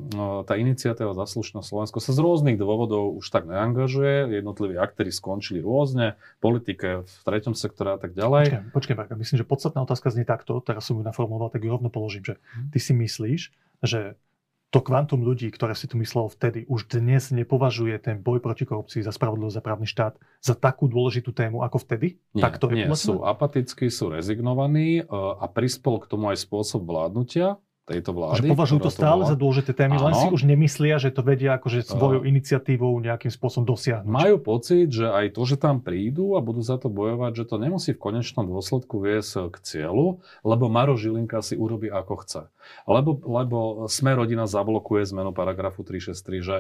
tá 0.49 0.55
iniciatíva 0.57 1.13
za 1.13 1.29
slušné 1.29 1.61
Slovensko 1.61 2.01
sa 2.01 2.17
z 2.17 2.21
rôznych 2.21 2.57
dôvodov 2.69 3.17
už 3.17 3.33
tak 3.33 3.49
neangažuje, 3.49 4.29
jednotliví 4.37 4.77
aktéry 4.77 5.09
skončili 5.09 5.65
rôzne, 5.65 6.21
politike 6.45 7.09
v 7.09 7.15
treťom 7.25 7.57
sektore 7.57 7.97
a 7.97 7.99
tak 7.99 8.13
ďalej. 8.13 8.69
Počkaj, 8.77 8.97
počkaj, 9.01 9.17
myslím, 9.17 9.41
že 9.41 9.49
podstatná 9.49 9.81
otázka 9.81 10.13
znie 10.13 10.29
takto, 10.29 10.61
teraz 10.61 10.85
som 10.85 11.01
ju 11.01 11.03
naformuloval, 11.03 11.49
tak 11.49 11.65
ju 11.65 11.73
rovno 11.73 11.89
položím, 11.89 12.29
že 12.29 12.35
mhm. 12.37 12.69
ty 12.77 12.79
si 12.79 12.93
myslíš, 12.93 13.41
že 13.81 14.21
to 14.69 14.85
kvantum 14.85 15.25
ľudí, 15.25 15.49
ktoré 15.49 15.73
si 15.73 15.89
tu 15.89 15.97
myslel 15.97 16.29
vtedy, 16.29 16.69
už 16.69 16.93
dnes 16.93 17.33
nepovažuje 17.33 17.97
ten 18.05 18.21
boj 18.21 18.45
proti 18.45 18.69
korupcii 18.69 19.01
za 19.01 19.17
spravodlivosť 19.17 19.57
za 19.57 19.65
právny 19.65 19.89
štát 19.89 20.15
za 20.45 20.53
takú 20.53 20.93
dôležitú 20.93 21.33
tému 21.33 21.65
ako 21.65 21.81
vtedy? 21.89 22.21
Nie, 22.37 22.45
tak 22.45 22.61
to 22.61 22.69
je 22.69 22.85
nie 22.85 22.89
sú 22.93 23.25
apatickí, 23.25 23.89
sú 23.89 24.13
rezignovaní 24.13 25.01
e, 25.01 25.03
a 25.09 25.49
prispel 25.49 26.05
k 26.05 26.13
tomu 26.13 26.29
aj 26.29 26.45
spôsob 26.45 26.85
vládnutia, 26.85 27.57
tejto 27.89 28.13
vlády. 28.13 28.45
Že 28.45 28.53
považujú 28.53 28.81
to 28.85 28.93
stále 28.93 29.25
to 29.25 29.33
za 29.33 29.37
dôležité 29.41 29.73
témy, 29.73 29.97
Áno. 29.97 30.13
len 30.13 30.15
si 30.21 30.27
už 30.29 30.45
nemyslia, 30.45 31.01
že 31.01 31.09
to 31.09 31.25
vedia 31.25 31.57
akože 31.57 31.89
svojou 31.89 32.29
iniciatívou 32.29 32.93
nejakým 33.01 33.33
spôsobom 33.33 33.65
dosiahnuť. 33.65 34.13
Majú 34.13 34.37
pocit, 34.45 34.93
že 34.93 35.09
aj 35.09 35.33
to, 35.33 35.43
že 35.49 35.57
tam 35.57 35.81
prídu 35.81 36.37
a 36.37 36.45
budú 36.45 36.61
za 36.61 36.77
to 36.77 36.93
bojovať, 36.93 37.33
že 37.41 37.45
to 37.49 37.57
nemusí 37.57 37.97
v 37.97 38.01
konečnom 38.01 38.45
dôsledku 38.45 39.01
viesť 39.01 39.49
k 39.49 39.57
cieľu, 39.65 40.21
lebo 40.45 40.69
Maro 40.69 41.01
Žilinka 41.01 41.41
si 41.41 41.57
urobí 41.57 41.89
ako 41.89 42.15
chce. 42.21 42.43
Lebo, 42.85 43.17
lebo 43.25 43.89
sme 43.89 44.13
rodina 44.13 44.45
zablokuje 44.45 45.09
zmenu 45.09 45.33
paragrafu 45.33 45.81
363, 45.81 46.45
že, 46.45 46.59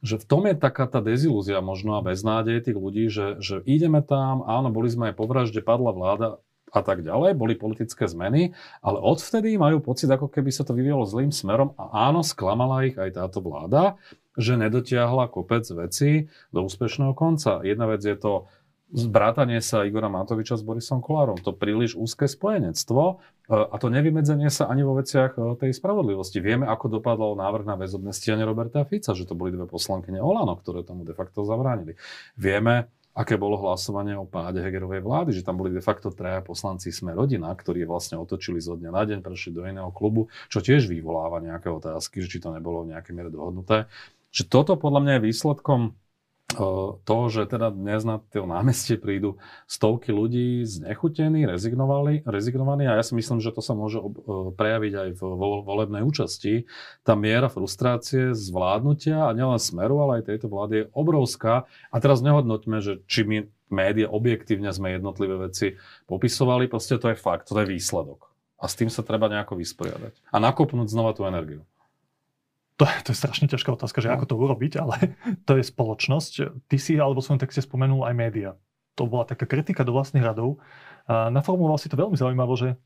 že 0.00 0.16
v 0.16 0.24
tom 0.24 0.48
je 0.48 0.56
taká 0.56 0.88
tá 0.88 1.04
dezilúzia 1.04 1.60
možno 1.60 2.00
a 2.00 2.04
beznádej 2.04 2.64
tých 2.64 2.78
ľudí, 2.80 3.12
že, 3.12 3.36
že 3.44 3.60
ideme 3.68 4.00
tam, 4.00 4.40
áno, 4.48 4.72
boli 4.72 4.88
sme 4.88 5.12
aj 5.12 5.14
po 5.20 5.28
vražde, 5.28 5.60
padla 5.60 5.92
vláda, 5.92 6.40
a 6.70 6.80
tak 6.80 7.02
ďalej, 7.02 7.34
boli 7.34 7.58
politické 7.58 8.06
zmeny, 8.06 8.54
ale 8.80 8.98
odvtedy 9.02 9.58
majú 9.58 9.82
pocit, 9.82 10.10
ako 10.10 10.30
keby 10.30 10.50
sa 10.54 10.62
to 10.62 10.72
vyvíjalo 10.72 11.04
zlým 11.06 11.34
smerom 11.34 11.74
a 11.74 12.10
áno, 12.10 12.22
sklamala 12.22 12.86
ich 12.86 12.96
aj 12.96 13.18
táto 13.18 13.42
vláda, 13.42 13.98
že 14.38 14.54
nedotiahla 14.54 15.26
kopec 15.28 15.66
veci 15.74 16.30
do 16.54 16.62
úspešného 16.64 17.12
konca. 17.18 17.60
Jedna 17.66 17.90
vec 17.90 18.00
je 18.06 18.14
to 18.14 18.46
zbrátanie 18.90 19.62
sa 19.62 19.86
Igora 19.86 20.10
Matoviča 20.10 20.58
s 20.58 20.66
Borisom 20.66 20.98
Kolárom. 20.98 21.38
To 21.46 21.54
príliš 21.54 21.94
úzke 21.94 22.26
spojenectvo 22.26 23.02
e, 23.06 23.54
a 23.54 23.74
to 23.78 23.86
nevymedzenie 23.86 24.50
sa 24.50 24.66
ani 24.66 24.82
vo 24.82 24.98
veciach 24.98 25.38
e, 25.38 25.40
tej 25.62 25.70
spravodlivosti. 25.78 26.42
Vieme, 26.42 26.66
ako 26.66 26.98
dopadlo 26.98 27.38
návrh 27.38 27.64
na 27.66 27.78
väzobné 27.78 28.10
stíhanie 28.10 28.42
Roberta 28.42 28.82
Fica, 28.82 29.14
že 29.14 29.26
to 29.26 29.38
boli 29.38 29.54
dve 29.54 29.70
poslankyne 29.70 30.18
Olano, 30.18 30.58
ktoré 30.58 30.82
tomu 30.82 31.06
de 31.06 31.14
facto 31.14 31.46
zabránili. 31.46 31.94
Vieme, 32.34 32.90
aké 33.10 33.34
bolo 33.34 33.58
hlasovanie 33.58 34.14
o 34.14 34.26
páde 34.26 34.62
Hegerovej 34.62 35.02
vlády, 35.02 35.30
že 35.34 35.42
tam 35.42 35.58
boli 35.58 35.74
de 35.74 35.82
facto 35.82 36.14
traja 36.14 36.40
poslanci 36.46 36.94
Sme 36.94 37.12
rodina, 37.12 37.50
ktorí 37.50 37.82
vlastne 37.82 38.16
otočili 38.16 38.62
zo 38.62 38.78
dňa 38.78 38.90
na 38.90 39.02
deň, 39.02 39.18
prešli 39.20 39.50
do 39.50 39.66
iného 39.66 39.90
klubu, 39.90 40.30
čo 40.46 40.62
tiež 40.62 40.86
vyvoláva 40.86 41.42
nejaké 41.42 41.66
otázky, 41.66 42.22
že 42.22 42.30
či 42.30 42.38
to 42.38 42.54
nebolo 42.54 42.86
v 42.86 42.94
nejakej 42.94 43.12
miere 43.14 43.30
dohodnuté. 43.34 43.90
Že 44.30 44.42
toto 44.46 44.72
podľa 44.78 45.00
mňa 45.02 45.12
je 45.18 45.26
výsledkom 45.26 45.80
to, 47.06 47.16
že 47.30 47.46
teda 47.46 47.70
dnes 47.70 48.02
na 48.02 48.18
to 48.18 48.44
námestie 48.44 48.98
prídu 48.98 49.38
stovky 49.70 50.10
ľudí 50.10 50.66
znechutení, 50.66 51.46
rezignovali, 51.46 52.26
rezignovaní 52.26 52.90
a 52.90 52.98
ja 52.98 53.04
si 53.06 53.14
myslím, 53.14 53.38
že 53.38 53.54
to 53.54 53.62
sa 53.62 53.72
môže 53.72 54.02
prejaviť 54.58 54.92
aj 54.94 55.08
v 55.16 55.22
volebnej 55.64 56.02
účasti. 56.02 56.66
Tá 57.06 57.14
miera 57.14 57.46
frustrácie, 57.46 58.34
zvládnutia 58.34 59.30
a 59.30 59.34
nielen 59.36 59.62
smeru, 59.62 60.02
ale 60.02 60.20
aj 60.20 60.34
tejto 60.34 60.50
vlády 60.50 60.74
je 60.74 60.88
obrovská. 60.92 61.70
A 61.94 61.96
teraz 62.02 62.20
nehodnoťme, 62.20 62.82
že 62.82 63.00
či 63.06 63.22
my 63.22 63.38
média 63.70 64.10
objektívne 64.10 64.74
sme 64.74 64.98
jednotlivé 64.98 65.46
veci 65.46 65.78
popisovali, 66.10 66.66
proste 66.66 66.98
to 66.98 67.14
je 67.14 67.16
fakt, 67.16 67.48
to 67.48 67.62
je 67.62 67.70
výsledok. 67.70 68.26
A 68.60 68.68
s 68.68 68.76
tým 68.76 68.92
sa 68.92 69.06
treba 69.06 69.30
nejako 69.30 69.56
vysporiadať. 69.56 70.20
A 70.28 70.36
nakopnúť 70.42 70.90
znova 70.90 71.14
tú 71.14 71.24
energiu 71.24 71.64
to, 72.80 72.88
to 72.88 73.08
je 73.12 73.20
strašne 73.20 73.44
ťažká 73.44 73.76
otázka, 73.76 74.00
že 74.00 74.08
no. 74.08 74.16
ako 74.16 74.24
to 74.24 74.34
urobiť, 74.40 74.72
ale 74.80 74.96
to 75.48 75.60
je 75.60 75.64
spoločnosť. 75.68 76.32
Ty 76.64 76.76
si 76.80 76.96
alebo 76.96 77.20
svojom 77.20 77.44
texte 77.44 77.60
spomenul 77.60 78.08
aj 78.08 78.14
média. 78.16 78.50
To 78.96 79.04
bola 79.04 79.28
taká 79.28 79.44
kritika 79.44 79.84
do 79.84 79.92
vlastných 79.92 80.24
radov. 80.24 80.64
A 81.04 81.28
naformuloval 81.28 81.76
si 81.76 81.92
to 81.92 82.00
veľmi 82.00 82.16
zaujímavo, 82.16 82.56
že 82.56 82.68
e, 82.72 82.76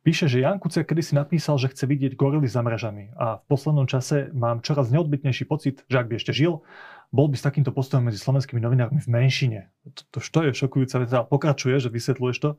píše, 0.00 0.32
že 0.32 0.40
Jan 0.40 0.56
Kuciak 0.56 0.88
kedy 0.88 1.02
si 1.04 1.12
napísal, 1.12 1.60
že 1.60 1.68
chce 1.68 1.84
vidieť 1.84 2.16
gorily 2.16 2.48
za 2.48 2.64
mrežami 2.64 3.12
a 3.18 3.40
v 3.40 3.44
poslednom 3.52 3.84
čase 3.84 4.32
mám 4.32 4.64
čoraz 4.64 4.88
neodbytnejší 4.88 5.44
pocit, 5.44 5.84
že 5.92 6.00
ak 6.00 6.08
by 6.08 6.14
ešte 6.16 6.32
žil, 6.32 6.64
bol 7.12 7.28
by 7.28 7.36
s 7.36 7.44
takýmto 7.44 7.76
postojom 7.76 8.08
medzi 8.08 8.16
slovenskými 8.16 8.62
novinármi 8.64 8.96
v 8.96 9.08
menšine. 9.12 9.60
To, 9.84 10.16
to, 10.16 10.18
to 10.24 10.38
je 10.48 10.56
šokujúca 10.56 11.04
vec. 11.04 11.10
A 11.12 11.28
pokračuje, 11.28 11.76
že 11.76 11.92
vysvetľuješ 11.92 12.38
to, 12.40 12.50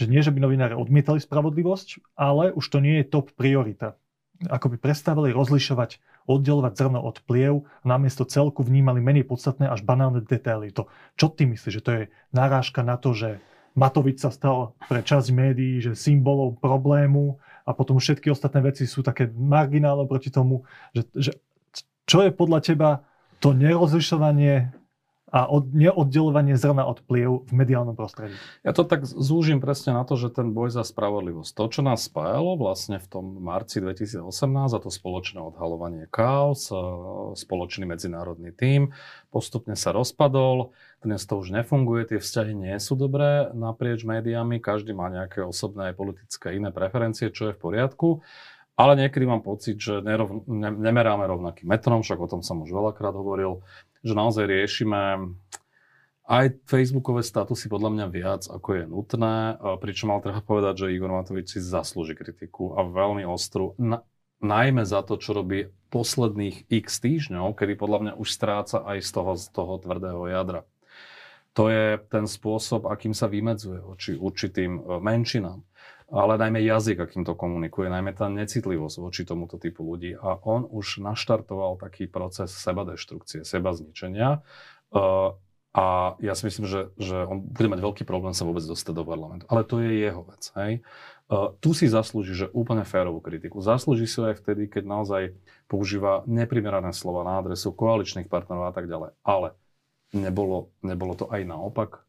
že 0.00 0.08
nie, 0.08 0.24
že 0.24 0.32
by 0.32 0.40
novinári 0.40 0.72
odmietali 0.72 1.20
spravodlivosť, 1.20 2.16
ale 2.16 2.56
už 2.56 2.64
to 2.72 2.78
nie 2.80 3.04
je 3.04 3.10
top 3.12 3.36
priorita. 3.36 4.00
Ako 4.46 4.70
by 4.70 4.78
prestávali 4.78 5.34
rozlišovať, 5.34 5.98
oddelovať 6.30 6.72
zrno 6.78 7.02
od 7.02 7.18
pliev 7.26 7.66
a 7.82 7.84
namiesto 7.90 8.22
celku 8.22 8.62
vnímali 8.62 9.02
menej 9.02 9.26
podstatné 9.26 9.66
až 9.66 9.82
banálne 9.82 10.22
detaily. 10.22 10.70
To, 10.78 10.86
čo 11.18 11.26
ty 11.34 11.42
myslíš, 11.50 11.74
že 11.74 11.84
to 11.84 11.90
je 11.90 12.02
narážka 12.30 12.86
na 12.86 12.94
to, 12.94 13.10
že 13.18 13.42
Matovič 13.74 14.22
sa 14.22 14.30
stal 14.30 14.78
pre 14.86 15.02
časť 15.02 15.34
médií, 15.34 15.82
že 15.82 15.98
symbolom 15.98 16.54
problému 16.54 17.38
a 17.66 17.74
potom 17.74 17.98
všetky 17.98 18.30
ostatné 18.30 18.62
veci 18.62 18.86
sú 18.86 19.02
také 19.02 19.26
marginálne 19.30 20.06
proti 20.06 20.30
tomu, 20.30 20.66
že, 20.94 21.02
že 21.14 21.32
čo 22.06 22.22
je 22.22 22.30
podľa 22.30 22.60
teba 22.62 22.90
to 23.38 23.54
nerozlišovanie 23.54 24.77
a 25.28 25.44
od, 25.44 25.68
neoddelovanie 25.76 26.56
zrna 26.56 26.88
od 26.88 27.04
pliev 27.04 27.44
v 27.48 27.52
mediálnom 27.52 27.92
prostredí. 27.92 28.32
Ja 28.64 28.72
to 28.72 28.84
tak 28.88 29.04
zúžim 29.04 29.60
presne 29.60 29.92
na 29.92 30.02
to, 30.08 30.16
že 30.16 30.32
ten 30.32 30.56
boj 30.56 30.72
za 30.72 30.84
spravodlivosť, 30.84 31.52
to, 31.52 31.64
čo 31.68 31.80
nás 31.84 32.08
spájalo 32.08 32.56
vlastne 32.56 32.96
v 32.96 33.06
tom 33.06 33.24
marci 33.38 33.84
2018 33.84 34.24
a 34.72 34.78
to 34.80 34.88
spoločné 34.88 35.40
odhalovanie 35.44 36.08
chaos, 36.08 36.72
e, 36.72 36.76
spoločný 37.36 37.84
medzinárodný 37.84 38.56
tím, 38.56 38.96
postupne 39.28 39.76
sa 39.76 39.92
rozpadol, 39.92 40.72
dnes 40.98 41.22
to 41.28 41.38
už 41.38 41.54
nefunguje, 41.54 42.16
tie 42.16 42.18
vzťahy 42.18 42.52
nie 42.58 42.76
sú 42.82 42.98
dobré 42.98 43.52
naprieč 43.54 44.02
médiami, 44.02 44.58
každý 44.58 44.96
má 44.96 45.12
nejaké 45.12 45.44
osobné 45.44 45.92
aj 45.92 45.94
politické 45.94 46.58
iné 46.58 46.74
preferencie, 46.74 47.30
čo 47.30 47.52
je 47.52 47.54
v 47.54 47.62
poriadku. 47.62 48.08
Ale 48.78 48.94
niekedy 48.94 49.26
mám 49.26 49.42
pocit, 49.42 49.74
že 49.74 49.98
nerov, 49.98 50.46
ne, 50.46 50.70
nemeráme 50.70 51.26
rovnakým 51.26 51.66
metrom, 51.66 52.06
však 52.06 52.18
o 52.22 52.30
tom 52.30 52.46
som 52.46 52.62
už 52.62 52.70
veľakrát 52.70 53.10
hovoril, 53.10 53.58
že 54.06 54.14
naozaj 54.14 54.46
riešime 54.46 55.34
aj 56.28 56.62
Facebookové 56.68 57.26
statusy 57.26 57.66
podľa 57.66 57.90
mňa 57.90 58.06
viac, 58.12 58.42
ako 58.46 58.68
je 58.78 58.84
nutné, 58.86 59.58
pričom 59.82 60.14
ale 60.14 60.22
treba 60.22 60.40
povedať, 60.44 60.86
že 60.86 60.94
Igor 60.94 61.10
Matovič 61.10 61.56
si 61.56 61.60
zaslúži 61.64 62.14
kritiku 62.14 62.78
a 62.78 62.86
veľmi 62.86 63.26
ostrú, 63.26 63.74
na, 63.80 64.06
najmä 64.38 64.86
za 64.86 65.02
to, 65.02 65.18
čo 65.18 65.34
robí 65.34 65.72
posledných 65.90 66.70
x 66.70 67.02
týždňov, 67.02 67.56
kedy 67.58 67.74
podľa 67.74 67.98
mňa 67.98 68.12
už 68.20 68.28
stráca 68.30 68.84
aj 68.84 69.02
z 69.02 69.10
toho, 69.10 69.32
z 69.34 69.46
toho 69.50 69.74
tvrdého 69.82 70.22
jadra. 70.30 70.62
To 71.56 71.66
je 71.72 71.98
ten 72.12 72.28
spôsob, 72.28 72.86
akým 72.86 73.16
sa 73.16 73.26
vymedzuje 73.26 73.82
voči 73.82 74.14
určitým 74.14 74.78
e, 74.78 74.80
menšinám 75.02 75.64
ale 76.08 76.40
najmä 76.40 76.64
jazyk, 76.64 77.04
akým 77.04 77.24
to 77.24 77.36
komunikuje, 77.36 77.92
najmä 77.92 78.16
tá 78.16 78.32
necitlivosť 78.32 78.96
voči 78.96 79.22
tomuto 79.28 79.60
typu 79.60 79.84
ľudí. 79.84 80.16
A 80.16 80.40
on 80.40 80.64
už 80.64 81.04
naštartoval 81.04 81.76
taký 81.76 82.08
proces 82.08 82.48
sebadeštrukcie, 82.48 83.44
seba 83.44 83.76
zničenia. 83.76 84.40
Uh, 84.88 85.36
a 85.76 86.16
ja 86.24 86.32
si 86.32 86.48
myslím, 86.48 86.64
že, 86.64 86.88
že 86.96 87.28
on 87.28 87.44
bude 87.44 87.68
mať 87.68 87.80
veľký 87.84 88.02
problém 88.08 88.32
sa 88.32 88.48
vôbec 88.48 88.64
dostať 88.64 88.92
do 88.96 89.04
parlamentu. 89.04 89.44
Ale 89.52 89.68
to 89.68 89.84
je 89.84 90.00
jeho 90.00 90.24
vec. 90.24 90.42
Hej? 90.56 90.72
Uh, 91.28 91.52
tu 91.60 91.76
si 91.76 91.84
zaslúži, 91.84 92.32
že 92.32 92.46
úplne 92.56 92.88
férovú 92.88 93.20
kritiku. 93.20 93.60
Zaslúži 93.60 94.08
si 94.08 94.16
aj 94.24 94.40
vtedy, 94.40 94.64
keď 94.64 94.88
naozaj 94.88 95.22
používa 95.68 96.24
neprimerané 96.24 96.96
slova 96.96 97.20
na 97.20 97.36
adresu 97.36 97.68
koaličných 97.76 98.32
partnerov 98.32 98.72
a 98.72 98.72
tak 98.72 98.88
ďalej. 98.88 99.12
Ale 99.28 99.52
nebolo, 100.16 100.72
nebolo 100.80 101.12
to 101.12 101.28
aj 101.28 101.44
naopak. 101.44 102.07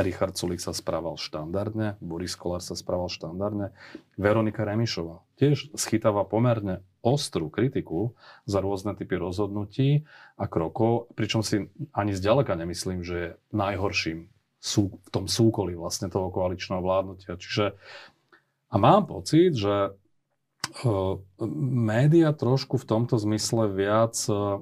Richard 0.00 0.38
Sulik 0.38 0.62
sa 0.62 0.74
správal 0.74 1.18
štandardne, 1.18 1.98
Boris 1.98 2.38
Kolár 2.38 2.62
sa 2.62 2.78
správal 2.78 3.10
štandardne, 3.10 3.74
Veronika 4.14 4.62
Remišová 4.62 5.22
tiež 5.38 5.70
schytáva 5.78 6.26
pomerne 6.26 6.82
ostrú 7.00 7.46
kritiku 7.48 8.18
za 8.44 8.58
rôzne 8.58 8.98
typy 8.98 9.14
rozhodnutí 9.16 10.02
a 10.34 10.50
krokov, 10.50 11.14
pričom 11.14 11.46
si 11.46 11.70
ani 11.94 12.12
zďaleka 12.12 12.58
nemyslím, 12.58 13.06
že 13.06 13.16
je 13.16 13.30
najhorším 13.54 14.26
sú, 14.58 14.98
v 15.06 15.10
tom 15.14 15.30
súkolí 15.30 15.78
vlastne 15.78 16.10
toho 16.10 16.34
koaličného 16.34 16.82
vládnutia. 16.82 17.38
Čiže 17.38 17.78
a 18.68 18.76
mám 18.76 19.06
pocit, 19.06 19.54
že 19.54 19.94
uh, 19.94 21.14
média 21.70 22.34
trošku 22.34 22.76
v 22.76 22.88
tomto 22.90 23.16
zmysle 23.16 23.70
viac 23.70 24.18
uh, 24.28 24.60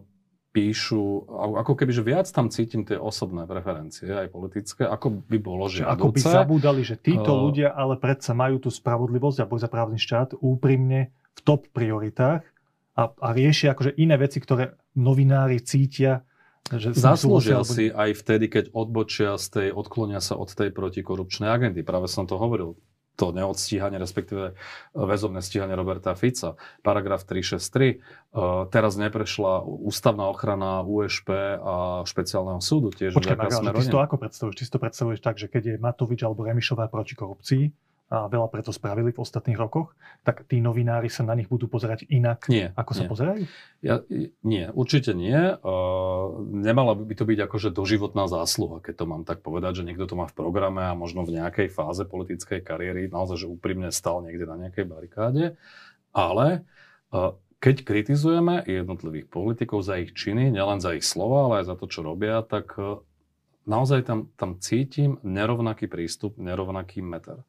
píšu, 0.56 1.28
ako 1.60 1.76
keby, 1.76 1.92
že 1.92 2.00
viac 2.00 2.26
tam 2.32 2.48
cítim 2.48 2.88
tie 2.88 2.96
osobné 2.96 3.44
preferencie, 3.44 4.08
aj 4.08 4.32
politické, 4.32 4.88
ako 4.88 5.20
by 5.28 5.36
bolo 5.36 5.68
žiaduce. 5.68 6.00
Ako 6.00 6.08
by 6.16 6.20
zabúdali, 6.24 6.80
že 6.80 6.96
títo 6.96 7.36
uh, 7.36 7.40
ľudia 7.44 7.76
ale 7.76 8.00
predsa 8.00 8.32
majú 8.32 8.56
tú 8.56 8.72
spravodlivosť 8.72 9.44
a 9.44 9.48
boj 9.48 9.60
za 9.60 9.68
právny 9.68 10.00
štát 10.00 10.40
úprimne 10.40 11.12
v 11.36 11.40
top 11.44 11.68
prioritách 11.76 12.48
a, 12.96 13.02
a 13.12 13.28
riešia 13.36 13.76
akože 13.76 14.00
iné 14.00 14.16
veci, 14.16 14.40
ktoré 14.40 14.80
novinári 14.96 15.60
cítia, 15.60 16.24
že 16.66 16.90
Zaslúžia 16.98 17.62
si 17.62 17.94
aj 17.94 18.26
vtedy, 18.26 18.50
keď 18.50 18.64
odbočia 18.74 19.38
z 19.38 19.46
tej, 19.54 19.68
odklonia 19.70 20.18
sa 20.18 20.34
od 20.34 20.50
tej 20.50 20.74
protikorupčnej 20.74 21.46
agendy. 21.46 21.86
Práve 21.86 22.10
som 22.10 22.26
to 22.26 22.34
hovoril 22.34 22.74
to 23.16 23.32
neodstíhanie, 23.32 23.96
respektíve 23.96 24.52
e, 24.52 24.54
väzobné 24.94 25.40
stíhanie 25.40 25.72
Roberta 25.72 26.12
Fica. 26.12 26.54
Paragraf 26.84 27.24
363. 27.24 27.64
E, 27.88 28.44
teraz 28.68 29.00
neprešla 29.00 29.64
ústavná 29.64 30.28
ochrana 30.28 30.84
USP 30.84 31.32
a 31.56 32.04
špeciálneho 32.04 32.60
súdu 32.60 32.92
tiež. 32.92 33.16
Počkaj, 33.16 33.40
Magal, 33.40 33.72
ty 33.72 33.82
si 33.82 33.90
to 33.90 33.98
ako 34.04 34.16
predstavuješ? 34.20 34.54
Ty 34.60 34.64
si 34.68 34.72
to 34.72 34.80
predstavuješ 34.80 35.20
tak, 35.24 35.36
že 35.40 35.48
keď 35.48 35.62
je 35.64 35.74
Matovič 35.80 36.20
alebo 36.22 36.44
Remišová 36.44 36.92
proti 36.92 37.16
korupcii, 37.16 37.64
a 38.06 38.30
veľa 38.30 38.46
preto 38.46 38.70
spravili 38.70 39.10
v 39.10 39.18
ostatných 39.18 39.58
rokoch, 39.58 39.98
tak 40.22 40.46
tí 40.46 40.62
novinári 40.62 41.10
sa 41.10 41.26
na 41.26 41.34
nich 41.34 41.50
budú 41.50 41.66
pozerať 41.66 42.06
inak, 42.06 42.46
nie, 42.46 42.70
ako 42.78 42.92
nie. 42.94 42.98
sa 42.98 43.02
pozerajú? 43.10 43.42
Ja, 43.82 43.94
nie, 44.46 44.70
určite 44.70 45.10
nie. 45.10 45.34
Uh, 45.58 46.38
nemala 46.46 46.94
by 46.94 47.14
to 47.18 47.26
byť 47.26 47.38
akože 47.50 47.74
doživotná 47.74 48.30
zásluha, 48.30 48.78
keď 48.78 48.94
to 49.02 49.04
mám 49.10 49.22
tak 49.26 49.42
povedať, 49.42 49.82
že 49.82 49.86
niekto 49.90 50.06
to 50.06 50.14
má 50.14 50.30
v 50.30 50.38
programe 50.38 50.86
a 50.86 50.94
možno 50.94 51.26
v 51.26 51.42
nejakej 51.42 51.66
fáze 51.66 52.06
politickej 52.06 52.62
kariéry 52.62 53.10
naozaj, 53.10 53.42
že 53.42 53.50
úprimne 53.50 53.90
stal 53.90 54.22
niekde 54.22 54.46
na 54.46 54.54
nejakej 54.54 54.86
barikáde. 54.86 55.58
Ale 56.14 56.62
uh, 57.10 57.34
keď 57.58 57.82
kritizujeme 57.82 58.62
jednotlivých 58.70 59.26
politikov 59.26 59.82
za 59.82 59.98
ich 59.98 60.14
činy, 60.14 60.54
nielen 60.54 60.78
za 60.78 60.94
ich 60.94 61.02
slova, 61.02 61.50
ale 61.50 61.54
aj 61.66 61.74
za 61.74 61.74
to, 61.74 61.90
čo 61.90 62.06
robia, 62.06 62.38
tak 62.46 62.70
uh, 62.78 63.02
naozaj 63.66 64.06
tam, 64.06 64.30
tam 64.38 64.62
cítim 64.62 65.18
nerovnaký 65.26 65.90
prístup, 65.90 66.38
nerovnaký 66.38 67.02
meter. 67.02 67.42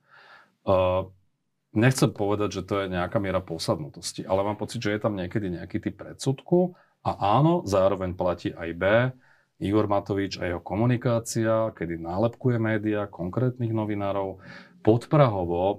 Uh, 0.68 1.08
nechcem 1.72 2.12
povedať, 2.12 2.60
že 2.60 2.66
to 2.68 2.84
je 2.84 2.92
nejaká 2.92 3.24
miera 3.24 3.40
posadnutosti, 3.40 4.28
ale 4.28 4.44
mám 4.44 4.60
pocit, 4.60 4.84
že 4.84 4.92
je 4.92 5.00
tam 5.00 5.16
niekedy 5.16 5.56
nejaký 5.56 5.80
typ 5.80 5.96
predsudku 5.96 6.76
a 7.08 7.40
áno, 7.40 7.64
zároveň 7.64 8.12
platí 8.20 8.52
aj 8.52 8.70
B, 8.76 8.84
Igor 9.58 9.90
Matovič 9.90 10.38
a 10.38 10.46
jeho 10.46 10.62
komunikácia, 10.62 11.74
kedy 11.74 11.98
nálepkuje 11.98 12.62
médiá, 12.62 13.10
konkrétnych 13.10 13.74
novinárov, 13.74 14.38
podprahovo 14.86 15.64
e, 15.66 15.76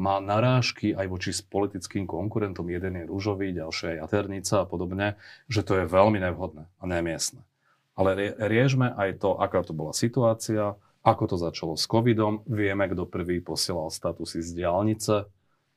má 0.00 0.16
narážky 0.18 0.96
aj 0.96 1.06
voči 1.12 1.30
s 1.36 1.44
politickým 1.44 2.08
konkurentom. 2.08 2.64
Jeden 2.72 2.96
je 2.96 3.04
rúžový, 3.04 3.52
ďalšia 3.52 3.94
je 3.94 4.00
jaternica 4.00 4.64
a 4.64 4.66
podobne, 4.66 5.20
že 5.44 5.60
to 5.60 5.76
je 5.76 5.84
veľmi 5.84 6.16
nevhodné 6.24 6.64
a 6.64 6.84
nemiestne. 6.88 7.44
Ale 7.92 8.16
rie, 8.16 8.30
riešme 8.32 8.96
aj 8.96 9.20
to, 9.20 9.36
aká 9.36 9.60
to 9.60 9.76
bola 9.76 9.92
situácia, 9.92 10.74
ako 11.08 11.24
to 11.32 11.36
začalo 11.40 11.72
s 11.74 11.88
covidom, 11.88 12.44
vieme, 12.44 12.84
kto 12.84 13.08
prvý 13.08 13.40
posielal 13.40 13.88
statusy 13.88 14.44
z 14.44 14.52
diálnice, 14.52 15.24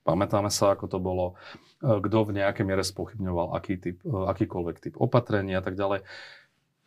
pamätáme 0.04 0.52
sa, 0.52 0.76
ako 0.76 0.86
to 0.92 1.00
bolo, 1.00 1.26
e, 1.80 1.88
kto 1.88 2.18
v 2.28 2.36
nejakej 2.42 2.66
miere 2.68 2.84
spochybňoval 2.84 3.56
aký 3.56 3.80
typ, 3.80 4.04
e, 4.04 4.12
akýkoľvek 4.12 4.78
typ 4.84 4.94
opatrenia 5.00 5.62
a 5.62 5.64
tak 5.64 5.80
ďalej. 5.80 6.04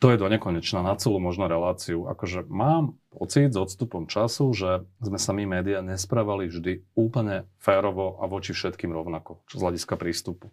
To 0.03 0.11
je 0.11 0.19
do 0.19 0.27
nekonečna 0.27 0.83
na 0.83 0.93
celú 0.99 1.23
možno 1.23 1.47
reláciu. 1.47 2.05
Akože 2.11 2.43
mám 2.51 2.99
pocit 3.15 3.55
s 3.55 3.57
odstupom 3.57 4.11
času, 4.11 4.51
že 4.51 4.83
sme 4.99 5.15
sa 5.15 5.31
my 5.31 5.47
médiá 5.47 5.79
nesprávali 5.79 6.51
vždy 6.51 6.83
úplne 6.99 7.47
férovo 7.63 8.19
a 8.19 8.27
voči 8.27 8.51
všetkým 8.51 8.91
rovnako, 8.91 9.39
čo 9.47 9.55
z 9.57 9.63
hľadiska 9.63 9.95
prístupu. 9.95 10.51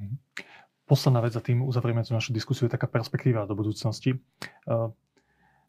Mhm. 0.00 0.16
Posledná 0.88 1.22
vec 1.22 1.38
a 1.38 1.44
tým 1.44 1.62
uzavrieme 1.62 2.02
našu 2.02 2.34
diskusiu 2.34 2.66
je 2.66 2.74
taká 2.74 2.90
perspektíva 2.90 3.46
do 3.46 3.54
budúcnosti. 3.54 4.18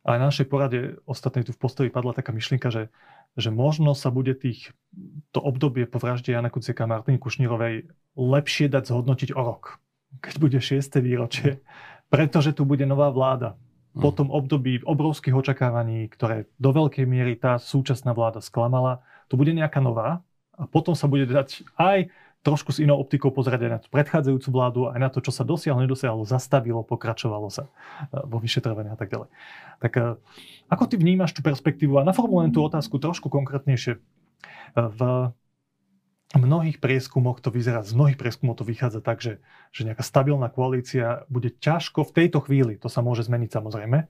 Ale 0.02 0.18
na 0.18 0.34
našej 0.34 0.50
porade 0.50 0.98
ostatnej 1.06 1.46
tu 1.46 1.54
v 1.54 1.62
postoji 1.62 1.90
padla 1.94 2.18
taká 2.18 2.34
myšlienka, 2.34 2.74
že, 2.74 2.90
že 3.38 3.54
možno 3.54 3.94
sa 3.94 4.10
bude 4.10 4.34
tých, 4.34 4.74
to 5.30 5.38
obdobie 5.38 5.86
po 5.86 6.02
vražde 6.02 6.34
Jana 6.34 6.50
Kuciaka 6.50 6.90
a 6.90 6.92
Martiny 6.98 7.22
Kušnírovej 7.22 7.86
lepšie 8.18 8.68
dať 8.74 8.90
zhodnotiť 8.90 9.38
o 9.38 9.42
rok, 9.46 9.78
keď 10.26 10.34
bude 10.42 10.58
6. 10.58 10.82
výročie, 11.06 11.62
pretože 12.14 12.58
tu 12.58 12.66
bude 12.66 12.84
nová 12.90 13.14
vláda. 13.14 13.56
Po 13.92 14.10
hm. 14.10 14.16
tom 14.16 14.28
období 14.32 14.82
obrovských 14.88 15.36
očakávaní, 15.36 16.10
ktoré 16.10 16.50
do 16.58 16.72
veľkej 16.74 17.06
miery 17.06 17.38
tá 17.38 17.62
súčasná 17.62 18.16
vláda 18.16 18.42
sklamala, 18.42 19.04
tu 19.30 19.38
bude 19.38 19.54
nejaká 19.54 19.84
nová 19.84 20.26
a 20.58 20.64
potom 20.66 20.98
sa 20.98 21.06
bude 21.06 21.30
dať 21.30 21.64
aj 21.78 22.10
trošku 22.42 22.74
s 22.74 22.82
inou 22.82 22.98
optikou 22.98 23.30
pozrieť 23.30 23.62
aj 23.62 23.72
na 23.72 23.80
tú 23.80 23.90
predchádzajúcu 23.94 24.48
vládu, 24.50 24.80
aj 24.90 25.00
na 25.00 25.10
to, 25.14 25.22
čo 25.22 25.30
sa 25.30 25.46
dosiahlo, 25.46 25.86
nedosiahlo, 25.86 26.26
zastavilo, 26.26 26.82
pokračovalo 26.82 27.54
sa 27.54 27.70
e, 27.70 27.72
vo 28.26 28.42
vyšetrovaní 28.42 28.90
a 28.90 28.98
tak 28.98 29.14
ďalej. 29.14 29.30
Tak 29.78 29.92
e, 29.94 30.02
ako 30.74 30.84
ty 30.90 30.96
vnímaš 30.98 31.38
tú 31.38 31.46
perspektívu 31.46 32.02
a 32.02 32.08
naformulujem 32.08 32.52
tú 32.58 32.66
otázku 32.66 32.98
trošku 32.98 33.30
konkrétnejšie. 33.30 33.98
E, 33.98 34.00
v, 34.74 35.30
mnohých 36.32 36.80
prieskumoch 36.80 37.44
to 37.44 37.52
vyzerá, 37.52 37.84
z 37.84 37.92
mnohých 37.92 38.16
prieskumov 38.16 38.56
to 38.56 38.64
vychádza 38.64 39.04
tak, 39.04 39.20
že, 39.20 39.44
že 39.76 39.84
nejaká 39.84 40.00
stabilná 40.00 40.48
koalícia 40.48 41.28
bude 41.28 41.52
ťažko 41.52 42.08
v 42.08 42.16
tejto 42.24 42.40
chvíli, 42.48 42.80
to 42.80 42.88
sa 42.88 43.04
môže 43.04 43.28
zmeniť 43.28 43.52
samozrejme, 43.52 44.08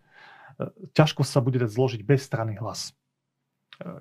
ťažko 0.94 1.26
sa 1.26 1.42
bude 1.42 1.58
dať 1.58 1.74
zložiť 1.74 2.02
bez 2.06 2.22
strany 2.22 2.62
hlas. 2.62 2.94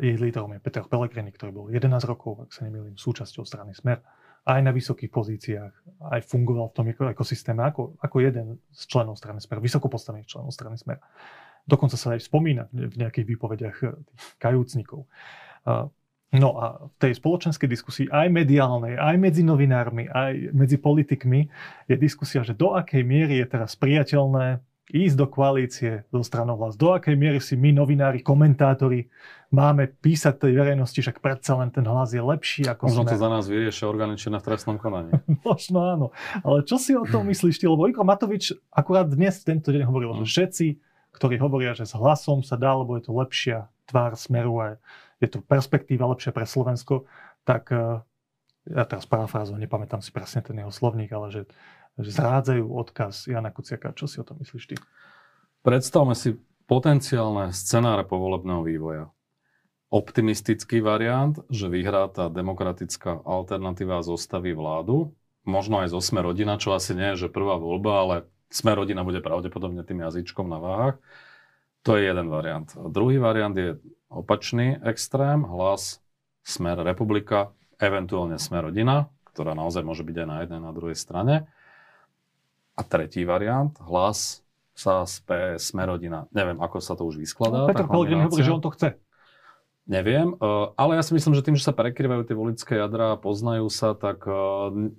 Jej 0.00 0.20
lídrom 0.20 0.52
je 0.52 0.60
Peter 0.60 0.84
Pellegrini, 0.84 1.32
ktorý 1.32 1.50
bol 1.52 1.66
11 1.72 2.04
rokov, 2.04 2.44
ak 2.44 2.50
sa 2.52 2.68
nemýlim, 2.68 3.00
súčasťou 3.00 3.48
strany 3.48 3.72
Smer. 3.72 4.04
Aj 4.40 4.60
na 4.64 4.72
vysokých 4.72 5.12
pozíciách, 5.12 5.72
aj 6.10 6.20
fungoval 6.24 6.72
v 6.72 6.76
tom 6.76 6.86
ekosystéme 6.88 7.60
ako, 7.60 8.00
ako 8.00 8.16
jeden 8.24 8.56
z 8.72 8.82
členov 8.88 9.20
strany 9.20 9.38
Smer, 9.38 9.60
vysoko 9.60 9.92
postavených 9.92 10.32
členov 10.32 10.50
strany 10.56 10.80
Smer. 10.80 10.96
Dokonca 11.68 12.00
sa 12.00 12.16
aj 12.16 12.24
spomína 12.24 12.72
v 12.72 12.96
nejakých 12.96 13.26
výpovediach 13.36 13.76
e, 13.84 13.86
tých 14.00 14.24
kajúcnikov. 14.40 15.04
No 16.30 16.48
a 16.62 16.86
v 16.86 16.94
tej 17.02 17.18
spoločenskej 17.18 17.66
diskusii, 17.66 18.06
aj 18.06 18.30
mediálnej, 18.30 18.94
aj 18.94 19.18
medzi 19.18 19.42
novinármi, 19.42 20.06
aj 20.06 20.54
medzi 20.54 20.78
politikmi, 20.78 21.50
je 21.90 21.96
diskusia, 21.98 22.46
že 22.46 22.54
do 22.54 22.78
akej 22.78 23.02
miery 23.02 23.42
je 23.42 23.46
teraz 23.50 23.74
priateľné 23.74 24.62
ísť 24.90 25.16
do 25.16 25.26
koalície 25.30 26.04
zo 26.10 26.22
stranou 26.26 26.58
hlas. 26.58 26.74
Do 26.74 26.90
akej 26.92 27.14
miery 27.14 27.38
si 27.38 27.54
my, 27.54 27.70
novinári, 27.70 28.20
komentátori, 28.20 29.06
máme 29.50 29.90
písať 29.90 30.46
tej 30.46 30.52
verejnosti, 30.58 30.98
však 30.98 31.22
predsa 31.22 31.58
len 31.58 31.70
ten 31.70 31.86
hlas 31.86 32.14
je 32.14 32.22
lepší 32.22 32.66
ako 32.66 32.90
Možno 32.90 33.02
sme. 33.06 33.10
to 33.14 33.22
za 33.22 33.28
nás 33.30 33.44
vyriešia 33.46 33.86
orgány 33.86 34.14
na 34.30 34.38
v 34.38 34.46
trestnom 34.46 34.76
konaní. 34.78 35.10
Možno 35.48 35.78
áno. 35.86 36.06
Ale 36.42 36.62
čo 36.66 36.78
si 36.78 36.94
o 36.94 37.06
tom 37.06 37.26
myslíš 37.30 37.62
ty? 37.62 37.66
Lebo 37.66 37.86
Igor 37.86 38.06
Matovič 38.06 38.54
akurát 38.70 39.06
dnes 39.06 39.42
tento 39.42 39.70
deň 39.70 39.82
hovoril, 39.86 40.10
že 40.22 40.26
všetci, 40.26 40.66
ktorí 41.14 41.38
hovoria, 41.42 41.74
že 41.74 41.86
s 41.86 41.94
hlasom 41.94 42.42
sa 42.42 42.58
dá, 42.58 42.74
lebo 42.74 42.94
je 42.98 43.06
to 43.06 43.12
lepšia 43.14 43.70
tvár 43.90 44.14
smeru 44.14 44.54
a 44.62 44.66
je 45.18 45.28
to 45.28 45.42
perspektíva 45.42 46.06
lepšia 46.06 46.30
pre 46.30 46.46
Slovensko, 46.46 47.10
tak 47.42 47.74
eh, 47.74 48.00
ja 48.70 48.84
teraz 48.86 49.04
parafrázujem, 49.04 49.58
nepamätám 49.58 49.98
si 49.98 50.14
presne 50.14 50.46
ten 50.46 50.54
jeho 50.54 50.70
slovník, 50.70 51.10
ale 51.10 51.26
že, 51.34 51.40
že 52.00 52.10
zrádzajú 52.16 52.64
odkaz 52.66 53.28
Jana 53.28 53.52
Kuciaka. 53.52 53.96
Čo 53.96 54.08
si 54.08 54.16
o 54.20 54.26
tom 54.26 54.40
myslíš 54.40 54.64
ty? 54.72 54.76
Predstavme 55.60 56.16
si 56.16 56.40
potenciálne 56.64 57.52
scenáre 57.52 58.06
povolebného 58.08 58.62
vývoja. 58.64 59.04
Optimistický 59.90 60.78
variant, 60.78 61.34
že 61.50 61.66
vyhrá 61.66 62.06
tá 62.08 62.30
demokratická 62.30 63.26
alternatíva 63.26 63.98
a 63.98 64.06
zostaví 64.06 64.54
vládu, 64.54 65.10
možno 65.42 65.82
aj 65.82 65.90
zo 65.90 66.00
Sme 66.00 66.22
rodina, 66.22 66.56
čo 66.62 66.72
asi 66.72 66.94
nie 66.94 67.14
je, 67.14 67.26
že 67.26 67.34
prvá 67.34 67.58
voľba, 67.58 67.92
ale 68.06 68.16
Sme 68.48 68.74
rodina 68.78 69.02
bude 69.02 69.18
pravdepodobne 69.18 69.82
tým 69.82 70.06
jazyčkom 70.06 70.46
na 70.46 70.58
váhach. 70.62 70.96
To 71.82 71.96
je 71.96 72.06
jeden 72.06 72.28
variant. 72.30 72.70
A 72.76 72.86
druhý 72.86 73.18
variant 73.18 73.56
je 73.56 73.80
opačný 74.12 74.78
extrém, 74.84 75.42
hlas, 75.42 75.98
smer 76.44 76.78
republika, 76.82 77.50
eventuálne 77.80 78.36
smer 78.36 78.68
rodina, 78.68 79.08
ktorá 79.32 79.56
naozaj 79.56 79.82
môže 79.86 80.04
byť 80.04 80.16
aj 80.22 80.28
na 80.28 80.36
jednej, 80.44 80.60
na 80.60 80.72
druhej 80.76 80.98
strane. 80.98 81.48
A 82.78 82.82
tretí 82.86 83.26
variant, 83.26 83.74
hlas, 83.84 84.44
SAS, 84.76 85.20
PS, 85.24 85.74
smer 85.74 85.92
rodina. 85.92 86.24
Neviem, 86.32 86.56
ako 86.62 86.80
sa 86.80 86.96
to 86.96 87.04
už 87.04 87.20
vyskladá. 87.20 87.68
Petr 87.68 87.84
Pellegrini 87.84 88.24
hovorí, 88.24 88.42
že 88.42 88.54
on 88.54 88.64
to 88.64 88.72
chce. 88.72 88.96
Neviem, 89.90 90.38
eh, 90.38 90.66
ale 90.78 90.94
ja 90.94 91.02
si 91.02 91.10
myslím, 91.18 91.34
že 91.34 91.42
tým, 91.42 91.58
že 91.58 91.66
sa 91.66 91.74
prekrývajú 91.74 92.22
tie 92.22 92.38
voličské 92.38 92.78
jadra 92.78 93.16
a 93.16 93.18
poznajú 93.18 93.66
sa, 93.72 93.98
tak 93.98 94.22
eh, 94.22 94.34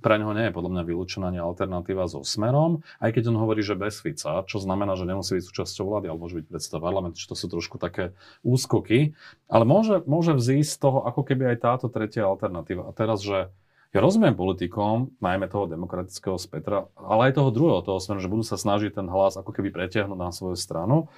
pre 0.04 0.20
neho 0.20 0.36
nie 0.36 0.52
je 0.52 0.56
podľa 0.58 0.72
mňa 0.76 0.84
vylúčená 0.84 1.32
alternatíva 1.32 2.12
so 2.12 2.28
Smerom, 2.28 2.84
aj 3.00 3.16
keď 3.16 3.32
on 3.32 3.40
hovorí, 3.40 3.64
že 3.64 3.80
bez 3.80 4.04
Fica, 4.04 4.44
čo 4.44 4.60
znamená, 4.60 5.00
že 5.00 5.08
nemusí 5.08 5.40
byť 5.40 5.48
súčasťou 5.48 5.86
vlády, 5.88 6.12
ale 6.12 6.20
môže 6.20 6.36
byť 6.44 6.46
predseda 6.50 6.84
parlamentu, 6.84 7.24
čo 7.24 7.32
to 7.32 7.40
sú 7.40 7.48
trošku 7.48 7.80
také 7.80 8.12
úskoky. 8.44 9.16
Ale 9.48 9.64
môže, 9.64 10.04
môže 10.04 10.36
vzísť 10.36 10.72
z 10.76 10.82
toho 10.84 11.08
ako 11.08 11.24
keby 11.24 11.56
aj 11.56 11.58
táto 11.64 11.88
tretia 11.88 12.28
alternatíva. 12.28 12.84
A 12.84 12.92
teraz, 12.92 13.24
že 13.24 13.48
ja 13.92 14.00
rozumiem 14.00 14.36
politikom, 14.36 15.12
najmä 15.20 15.52
toho 15.52 15.68
demokratického 15.68 16.40
spektra, 16.40 16.88
ale 16.96 17.32
aj 17.32 17.40
toho 17.40 17.52
druhého, 17.52 17.84
toho 17.84 18.00
smeru, 18.00 18.24
že 18.24 18.32
budú 18.32 18.44
sa 18.48 18.56
snažiť 18.56 18.96
ten 18.96 19.08
hlas 19.12 19.36
ako 19.36 19.52
keby 19.52 19.72
pretiahnuť 19.72 20.20
na 20.20 20.32
svoju 20.32 20.56
stranu. 20.56 21.12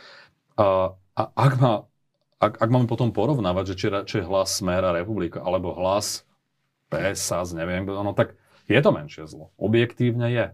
A, 0.58 0.98
a 1.14 1.22
ak 1.34 1.54
má 1.62 1.74
ak, 2.44 2.60
ak 2.60 2.70
máme 2.70 2.92
potom 2.92 3.16
porovnávať, 3.16 3.74
že 3.74 3.76
či, 3.80 3.88
či 4.04 4.16
je 4.20 4.28
hlas 4.28 4.60
Smera 4.60 4.92
republika 4.92 5.40
alebo 5.40 5.72
hlas 5.80 6.28
PSAS, 6.92 7.56
neviem, 7.56 7.88
no 7.88 8.12
tak 8.12 8.36
je 8.68 8.80
to 8.84 8.92
menšie 8.92 9.24
zlo. 9.32 9.56
Objektívne 9.56 10.28
je. 10.28 10.48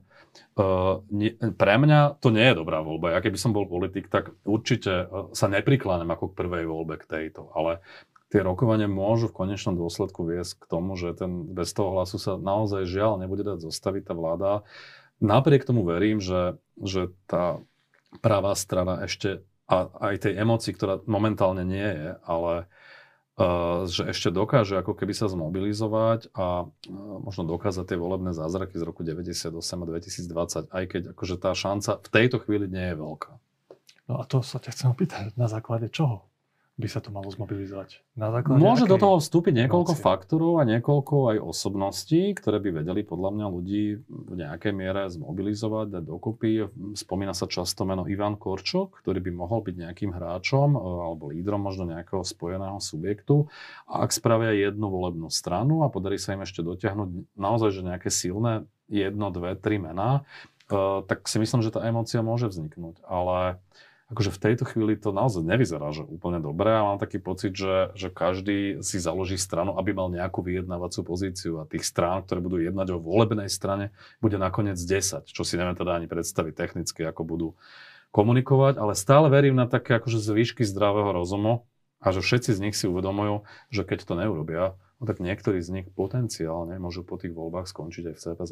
Uh, 0.53 1.01
ne, 1.10 1.34
pre 1.58 1.75
mňa 1.82 2.21
to 2.21 2.29
nie 2.29 2.45
je 2.45 2.60
dobrá 2.62 2.86
voľba. 2.86 3.17
Ja 3.17 3.19
keby 3.19 3.38
som 3.41 3.51
bol 3.51 3.65
politik, 3.65 4.08
tak 4.13 4.29
určite 4.45 5.10
uh, 5.10 5.34
sa 5.34 5.49
neprikláňam 5.49 6.13
ako 6.13 6.32
k 6.32 6.38
prvej 6.38 6.65
voľbe 6.69 7.01
k 7.01 7.10
tejto. 7.10 7.49
Ale 7.58 7.82
tie 8.29 8.45
rokovania 8.45 8.85
môžu 8.85 9.29
v 9.29 9.45
konečnom 9.45 9.73
dôsledku 9.73 10.21
viesť 10.25 10.61
k 10.61 10.65
tomu, 10.69 10.93
že 10.93 11.17
ten, 11.17 11.49
bez 11.49 11.73
toho 11.73 11.97
hlasu 11.97 12.21
sa 12.21 12.37
naozaj 12.37 12.85
žiaľ 12.85 13.17
nebude 13.17 13.41
dať 13.41 13.65
zostaviť 13.65 14.09
tá 14.09 14.13
vláda. 14.13 14.51
Napriek 15.19 15.65
tomu 15.65 15.83
verím, 15.83 16.21
že, 16.21 16.61
že 16.79 17.11
tá 17.25 17.59
pravá 18.21 18.53
strana 18.53 19.03
ešte 19.03 19.43
a 19.69 19.85
aj 19.85 20.25
tej 20.25 20.33
emocii, 20.41 20.73
ktorá 20.73 21.05
momentálne 21.05 21.61
nie 21.61 21.85
je, 21.85 22.09
ale 22.25 22.65
uh, 23.37 23.85
že 23.85 24.09
ešte 24.09 24.33
dokáže 24.33 24.81
ako 24.81 24.97
keby 24.97 25.13
sa 25.13 25.29
zmobilizovať 25.29 26.33
a 26.33 26.65
uh, 26.65 27.17
možno 27.21 27.45
dokázať 27.45 27.93
tie 27.93 27.97
volebné 28.01 28.33
zázraky 28.33 28.81
z 28.81 28.83
roku 28.83 29.05
98 29.05 29.53
a 29.53 29.85
2020, 29.85 30.73
aj 30.73 30.83
keď 30.89 31.01
akože 31.13 31.35
tá 31.37 31.53
šanca 31.53 32.01
v 32.01 32.09
tejto 32.09 32.41
chvíli 32.41 32.65
nie 32.65 32.93
je 32.93 32.95
veľká. 32.97 33.31
No 34.09 34.17
a 34.17 34.25
to 34.25 34.41
sa 34.41 34.57
ťa 34.57 34.73
chcem 34.73 34.87
opýtať, 34.89 35.37
na 35.37 35.45
základe 35.45 35.85
čoho? 35.93 36.28
By 36.79 36.87
sa 36.87 37.03
to 37.03 37.11
malo 37.11 37.27
zmobilizovať? 37.27 37.99
Na 38.15 38.31
Môže 38.31 38.87
do 38.87 38.95
toho 38.95 39.19
vstúpiť 39.19 39.51
niekoľko 39.51 39.99
emócie? 39.99 40.05
faktorov 40.07 40.63
a 40.63 40.63
niekoľko 40.63 41.35
aj 41.35 41.37
osobností, 41.43 42.31
ktoré 42.39 42.63
by 42.63 42.79
vedeli 42.79 43.03
podľa 43.03 43.35
mňa 43.35 43.45
ľudí 43.51 43.83
v 44.07 44.33
nejakej 44.39 44.71
miere 44.71 45.11
zmobilizovať, 45.11 45.99
dať 45.99 46.03
dokopy. 46.07 46.71
Spomína 46.95 47.35
sa 47.35 47.51
často 47.51 47.83
meno 47.83 48.07
Ivan 48.07 48.39
Korčok, 48.39 49.03
ktorý 49.03 49.19
by 49.19 49.31
mohol 49.35 49.59
byť 49.67 49.75
nejakým 49.75 50.15
hráčom 50.15 50.69
e, 50.73 50.79
alebo 50.79 51.35
lídrom 51.35 51.59
možno 51.59 51.83
nejakého 51.83 52.23
spojeného 52.23 52.79
subjektu. 52.79 53.51
A 53.91 54.07
ak 54.07 54.15
spravia 54.15 54.55
jednu 54.55 54.87
volebnú 54.87 55.27
stranu 55.27 55.83
a 55.83 55.91
podarí 55.91 56.15
sa 56.15 56.31
im 56.31 56.47
ešte 56.47 56.63
dotiahnuť 56.63 57.35
naozaj 57.35 57.75
že 57.75 57.81
nejaké 57.83 58.07
silné 58.07 58.63
jedno, 58.87 59.35
dve, 59.35 59.59
tri 59.59 59.83
mená, 59.83 60.23
e, 60.71 61.03
tak 61.03 61.27
si 61.27 61.43
myslím, 61.43 61.59
že 61.59 61.75
tá 61.75 61.83
emócia 61.83 62.23
môže 62.23 62.47
vzniknúť. 62.47 63.03
Ale 63.03 63.59
akože 64.09 64.33
v 64.33 64.41
tejto 64.41 64.65
chvíli 64.65 64.97
to 64.97 65.13
naozaj 65.13 65.45
nevyzerá, 65.45 65.93
že 65.93 66.01
úplne 66.01 66.41
dobré 66.41 66.73
a 66.73 66.81
mám 66.81 66.97
taký 66.97 67.21
pocit, 67.21 67.53
že, 67.53 67.93
že 67.93 68.09
každý 68.09 68.81
si 68.81 68.97
založí 68.97 69.37
stranu, 69.37 69.77
aby 69.77 69.93
mal 69.93 70.09
nejakú 70.09 70.41
vyjednávacú 70.41 71.05
pozíciu 71.05 71.61
a 71.61 71.69
tých 71.69 71.85
strán, 71.85 72.25
ktoré 72.25 72.41
budú 72.41 72.57
jednať 72.57 72.97
o 72.97 73.01
volebnej 73.01 73.47
strane, 73.53 73.93
bude 74.17 74.41
nakoniec 74.41 74.81
10, 74.81 75.29
čo 75.29 75.41
si 75.45 75.53
neviem 75.61 75.77
teda 75.77 76.01
ani 76.01 76.09
predstaviť 76.09 76.53
technicky, 76.57 77.05
ako 77.05 77.21
budú 77.21 77.47
komunikovať, 78.09 78.81
ale 78.81 78.97
stále 78.97 79.29
verím 79.29 79.53
na 79.53 79.69
také 79.69 80.01
akože 80.01 80.17
zvýšky 80.17 80.65
zdravého 80.65 81.13
rozumu 81.13 81.69
a 82.01 82.09
že 82.09 82.25
všetci 82.25 82.57
z 82.57 82.59
nich 82.65 82.75
si 82.75 82.89
uvedomujú, 82.89 83.45
že 83.69 83.85
keď 83.85 84.09
to 84.09 84.13
neurobia, 84.17 84.73
No 84.99 85.07
tak 85.07 85.23
niektorí 85.23 85.63
z 85.63 85.79
nich 85.79 85.88
potenciálne 85.95 86.75
môžu 86.75 87.07
po 87.07 87.15
tých 87.15 87.31
voľbách 87.31 87.71
skončiť 87.71 88.12
aj 88.12 88.15
v 88.15 88.19
cpz 88.19 88.51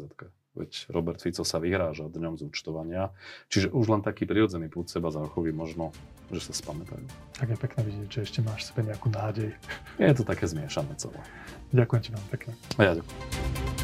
Veď 0.56 0.72
Robert 0.88 1.20
Fico 1.20 1.44
sa 1.44 1.60
vyhráža 1.60 2.08
dňom 2.08 2.40
zúčtovania. 2.40 3.12
Čiže 3.52 3.68
už 3.70 3.84
len 3.92 4.00
taký 4.00 4.24
prirodzený 4.24 4.72
púd 4.72 4.88
seba 4.88 5.12
záchovy 5.12 5.52
možno, 5.52 5.92
že 6.32 6.40
sa 6.48 6.52
spamätajú. 6.56 7.04
Tak 7.36 7.52
je 7.52 7.58
pekné 7.60 7.80
vidieť, 7.84 8.08
že 8.08 8.20
ešte 8.24 8.40
máš 8.40 8.72
sebe 8.72 8.80
nejakú 8.80 9.12
nádej. 9.12 9.52
Je 10.00 10.14
to 10.16 10.24
také 10.24 10.48
zmiešané 10.48 10.96
celé. 10.96 11.20
Ďakujem 11.70 12.00
ti 12.00 12.10
vám 12.16 12.26
pekne. 12.32 12.52
A 12.80 12.80
ja 12.80 12.92
ďakujem. 12.96 13.77